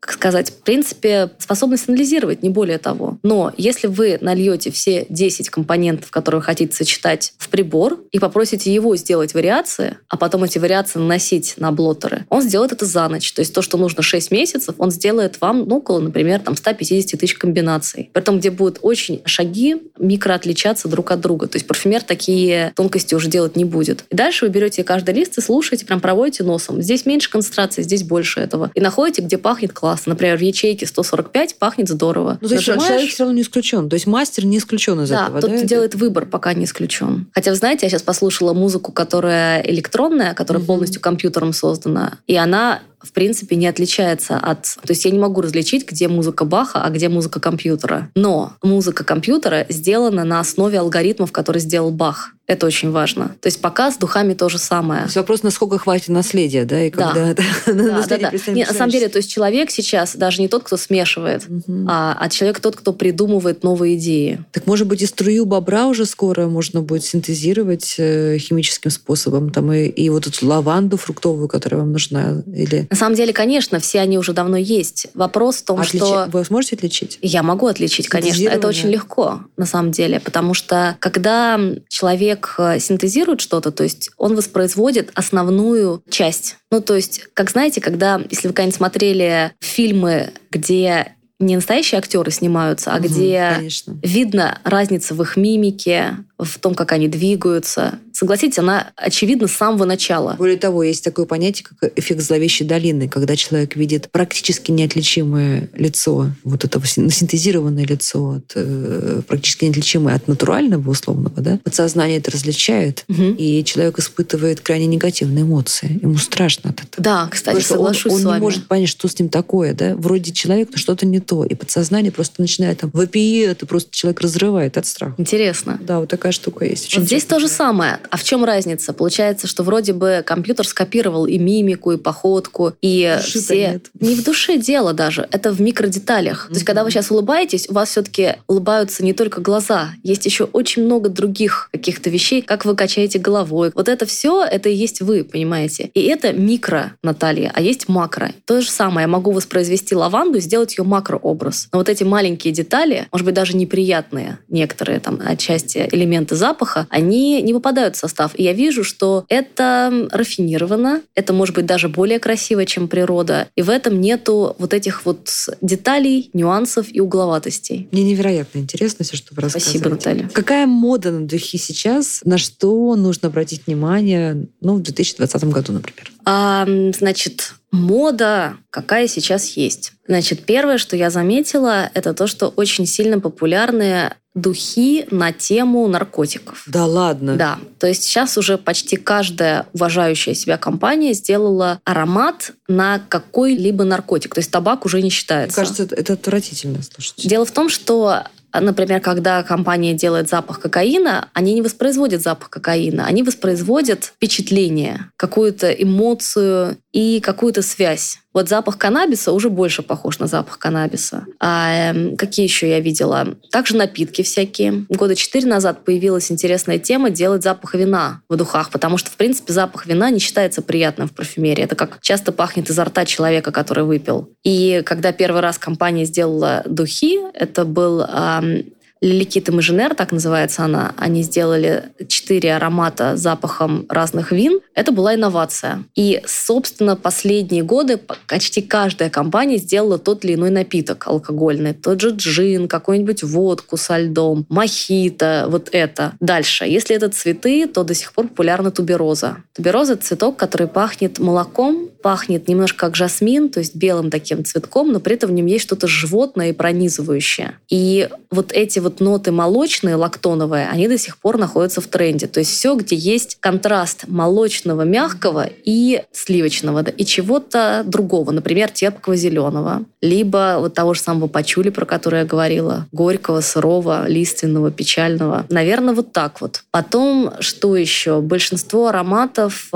[0.07, 3.19] как сказать, в принципе, способность анализировать, не более того.
[3.25, 8.73] Но если вы нальете все 10 компонентов, которые вы хотите сочетать в прибор, и попросите
[8.73, 13.33] его сделать вариации, а потом эти вариации наносить на блоттеры, он сделает это за ночь.
[13.33, 17.19] То есть то, что нужно 6 месяцев, он сделает вам ну, около, например, там 150
[17.19, 18.11] тысяч комбинаций.
[18.13, 21.49] При этом, где будут очень шаги микро отличаться друг от друга.
[21.49, 24.05] То есть парфюмер такие тонкости уже делать не будет.
[24.11, 26.81] И дальше вы берете каждый лист и слушаете, прям проводите носом.
[26.81, 28.71] Здесь меньше концентрации, здесь больше этого.
[28.73, 29.96] И находите, где пахнет классно.
[30.05, 32.39] Например, в ячейке 145 пахнет здорово.
[32.41, 33.89] Ну, то есть Нажимаешь- человек все равно не исключен.
[33.89, 35.57] То есть мастер не исключен из да, этого, тот, да?
[35.57, 37.29] кто Это- делает выбор, пока не исключен.
[37.33, 40.67] Хотя, вы знаете, я сейчас послушала музыку, которая электронная, которая Мгм.
[40.67, 44.63] полностью компьютером создана, и она в принципе, не отличается от...
[44.63, 48.11] То есть я не могу различить, где музыка Баха, а где музыка компьютера.
[48.17, 52.33] Но музыка компьютера сделана на основе алгоритмов, которые сделал Бах.
[52.47, 53.37] Это очень важно.
[53.41, 55.01] То есть пока с духами то же самое.
[55.01, 56.85] То есть вопрос, насколько хватит наследия, да?
[56.85, 57.43] И когда да.
[57.67, 58.33] да, да, да.
[58.53, 61.87] Нет, на самом деле, то есть человек сейчас даже не тот, кто смешивает, угу.
[61.89, 64.45] а, а человек тот, кто придумывает новые идеи.
[64.53, 69.73] Так может быть и струю бобра уже скоро можно будет синтезировать э, химическим способом, там
[69.73, 72.87] и, и вот эту лаванду фруктовую, которая вам нужна, или...
[72.91, 75.09] На самом деле, конечно, все они уже давно есть.
[75.15, 75.97] Вопрос в том, Отличи...
[75.97, 76.29] что...
[76.33, 77.19] Вы сможете отличить?
[77.23, 78.49] Я могу отличить, конечно.
[78.49, 83.83] Это очень легко, на самом деле, потому что когда человек человек э, синтезирует что-то, то
[83.83, 86.57] есть он воспроизводит основную часть.
[86.71, 92.31] Ну, то есть, как знаете, когда, если вы когда-нибудь смотрели фильмы, где не настоящие актеры
[92.31, 93.99] снимаются, а угу, где конечно.
[94.03, 97.99] видно разница в их мимике, в том, как они двигаются.
[98.13, 100.35] Согласитесь, она очевидна с самого начала.
[100.39, 106.31] Более того, есть такое понятие, как эффект зловещей долины, когда человек видит практически неотличимое лицо,
[106.45, 111.59] вот это синтезированное лицо, от, э, практически неотличимое от натурального, условного, да?
[111.65, 113.35] Подсознание это различает, угу.
[113.39, 115.99] и человек испытывает крайне негативные эмоции.
[116.03, 117.03] Ему страшно от этого.
[117.03, 118.37] Да, кстати, Потому соглашусь он, он с вами.
[118.37, 119.95] не может понять, что с ним такое, да?
[119.97, 121.45] Вроде человек, но что-то не то.
[121.45, 125.15] И подсознание просто начинает там вопиет, это просто человек разрывает от страха.
[125.19, 125.79] Интересно.
[125.81, 126.87] Да, вот такая штука есть.
[126.87, 127.99] Очень вот здесь то же самое.
[128.11, 128.93] А в чем разница?
[128.93, 133.71] Получается, что вроде бы компьютер скопировал и мимику, и походку, и Души все...
[133.73, 133.87] Нет.
[134.01, 136.47] Не в душе дело даже, это в микродеталях.
[136.47, 136.49] Mm-hmm.
[136.49, 140.45] То есть, когда вы сейчас улыбаетесь, у вас все-таки улыбаются не только глаза, есть еще
[140.45, 143.73] очень много других каких-то вещей, как вы качаете головой.
[143.75, 145.91] Вот это все, это и есть вы, понимаете?
[145.95, 148.33] И это микро, Наталья, а есть макро.
[148.45, 151.69] То же самое, я могу воспроизвести лаванду и сделать ее макрообраз.
[151.73, 157.43] Но вот эти маленькие детали, может быть, даже неприятные некоторые там отчасти элементы запаха, они
[157.43, 158.33] не попадают в состав.
[158.35, 163.49] И я вижу, что это рафинировано, это может быть даже более красиво, чем природа.
[163.57, 167.89] И в этом нету вот этих вот деталей, нюансов и угловатостей.
[167.93, 169.79] Мне невероятно интересно все, что вы рассказываете.
[169.79, 170.31] Спасибо, Наталья.
[170.33, 172.21] Какая мода на духи сейчас?
[172.25, 176.13] На что нужно обратить внимание ну, в 2020 году, например?
[176.25, 179.93] А, значит, мода, какая сейчас есть.
[180.09, 186.63] Значит, первое, что я заметила, это то, что очень сильно популярны духи на тему наркотиков.
[186.67, 187.37] Да ладно?
[187.37, 187.59] Да.
[187.81, 194.35] То есть сейчас уже почти каждая уважающая себя компания сделала аромат на какой-либо наркотик.
[194.35, 195.59] То есть табак уже не считается.
[195.59, 196.81] Мне кажется, это, отвратительно.
[196.83, 197.29] Слушайте.
[197.29, 198.25] Дело в том, что
[198.61, 205.71] Например, когда компания делает запах кокаина, они не воспроизводят запах кокаина, они воспроизводят впечатление, какую-то
[205.71, 208.21] эмоцию и какую-то связь.
[208.37, 211.25] Вот запах каннабиса уже больше похож на запах каннабиса.
[211.41, 213.29] А э, какие еще я видела?
[213.51, 214.85] Также напитки всякие.
[214.91, 219.55] Года четыре назад появилась интересная тема делать запах вина в духах, потому что, в принципе,
[219.55, 221.65] запах вина не считается приятным в парфюмерии.
[221.65, 224.29] Это как часто пахнет изо рта человека, который выпил.
[224.45, 228.65] И когда первый раз компания сделала духи, это был э,
[229.07, 234.61] Лиликит и Маженер, так называется она, они сделали четыре аромата запахом разных вин.
[234.75, 235.85] Это была инновация.
[235.95, 241.73] И, собственно, последние годы почти каждая компания сделала тот или иной напиток алкогольный.
[241.73, 246.15] Тот же джин, какую-нибудь водку со льдом, мохито, вот это.
[246.21, 246.65] Дальше.
[246.65, 249.39] Если это цветы, то до сих пор популярна тубероза.
[249.55, 254.93] Тубероза– это цветок, который пахнет молоком, пахнет немножко как жасмин, то есть белым таким цветком,
[254.93, 257.59] но при этом в нем есть что-то животное и пронизывающее.
[257.69, 262.29] И вот эти вот ноты молочные, лактоновые, они до сих пор находятся в тренде.
[262.29, 268.71] То есть все, где есть контраст молочного, мягкого и сливочного, да, и чего-то другого, например,
[268.71, 274.71] терпкого зеленого, либо вот того же самого пачули, про который я говорила, горького, сырого, лиственного,
[274.71, 275.45] печального.
[275.49, 276.63] Наверное, вот так вот.
[276.71, 278.21] Потом, что еще?
[278.21, 279.73] Большинство ароматов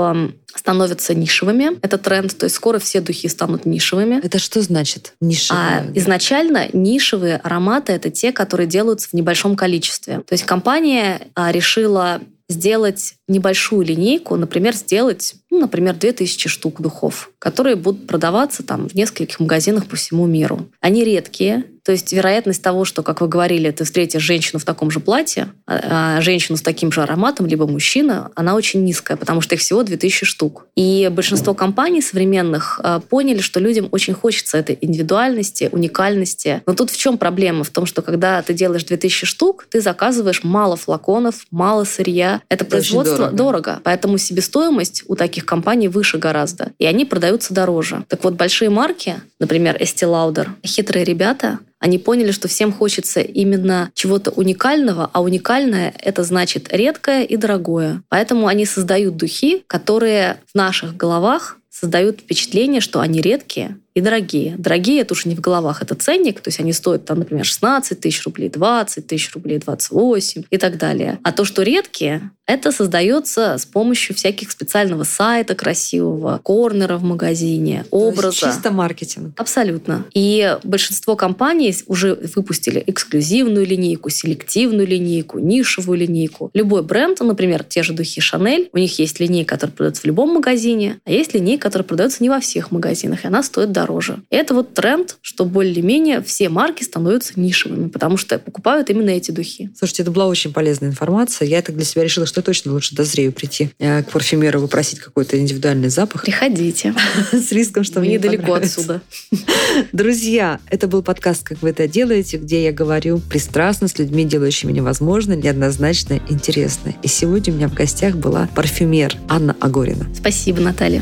[0.55, 1.79] становятся нишевыми.
[1.81, 4.19] Это тренд, то есть скоро все духи станут нишевыми.
[4.23, 5.61] Это что значит нишевые?
[5.61, 10.21] А изначально нишевые ароматы— это те, которые делаются в небольшом количестве.
[10.21, 17.31] То есть компания а, решила сделать небольшую линейку, например, сделать, ну, например, 2000 штук духов,
[17.39, 20.69] которые будут продаваться там в нескольких магазинах по всему миру.
[20.79, 24.91] Они редкие, то есть вероятность того, что, как вы говорили, ты встретишь женщину в таком
[24.91, 29.41] же платье, а, а женщину с таким же ароматом, либо мужчина, она очень низкая, потому
[29.41, 30.67] что их всего 2000 штук.
[30.75, 36.61] И большинство компаний современных а, поняли, что людям очень хочется этой индивидуальности, уникальности.
[36.67, 37.63] Но тут в чем проблема?
[37.63, 42.41] В том, что когда ты делаешь 2000 штук, ты заказываешь мало флаконов, мало сырья.
[42.47, 43.37] Это, Это производство дорого.
[43.37, 43.79] дорого.
[43.83, 46.71] Поэтому себестоимость у таких компаний выше гораздо.
[46.79, 48.03] И они продаются дороже.
[48.07, 53.89] Так вот, большие марки, например, Estee Lauder, хитрые ребята, они поняли, что всем хочется именно
[53.95, 58.03] чего-то уникального, а уникальное— это значит редкое и дорогое.
[58.07, 64.55] Поэтому они создают духи, которые в наших головах создают впечатление, что они редкие, и дорогие.
[64.57, 67.99] Дорогие это уже не в головах, это ценник, то есть они стоят, там, например, 16
[67.99, 71.19] тысяч рублей, 20 тысяч рублей, 28 и так далее.
[71.23, 77.85] А то, что редкие, это создается с помощью всяких специального сайта красивого, корнера в магазине,
[77.91, 78.21] образа.
[78.21, 79.33] То есть чисто маркетинг.
[79.37, 80.05] Абсолютно.
[80.13, 86.49] И большинство компаний уже выпустили эксклюзивную линейку, селективную линейку, нишевую линейку.
[86.53, 90.33] Любой бренд, например, те же духи Шанель, у них есть линейка, которая продается в любом
[90.33, 94.19] магазине, а есть линейка, которая продается не во всех магазинах, и она стоит дороже.
[94.29, 99.31] И это вот тренд, что более-менее все марки становятся нишевыми, потому что покупают именно эти
[99.31, 99.71] духи.
[99.77, 101.47] Слушайте, это была очень полезная информация.
[101.47, 105.39] Я так для себя решила, что точно лучше дозрею прийти э, к парфюмеру, попросить какой-то
[105.39, 106.23] индивидуальный запах.
[106.23, 106.93] Приходите.
[107.31, 109.01] С риском, что мне недалеко отсюда.
[109.91, 114.71] Друзья, это был подкаст «Как вы это делаете», где я говорю пристрастно с людьми, делающими
[114.71, 116.93] невозможно, неоднозначно интересно.
[117.01, 120.07] И сегодня у меня в гостях была парфюмер Анна Агорина.
[120.13, 121.01] Спасибо, Наталья.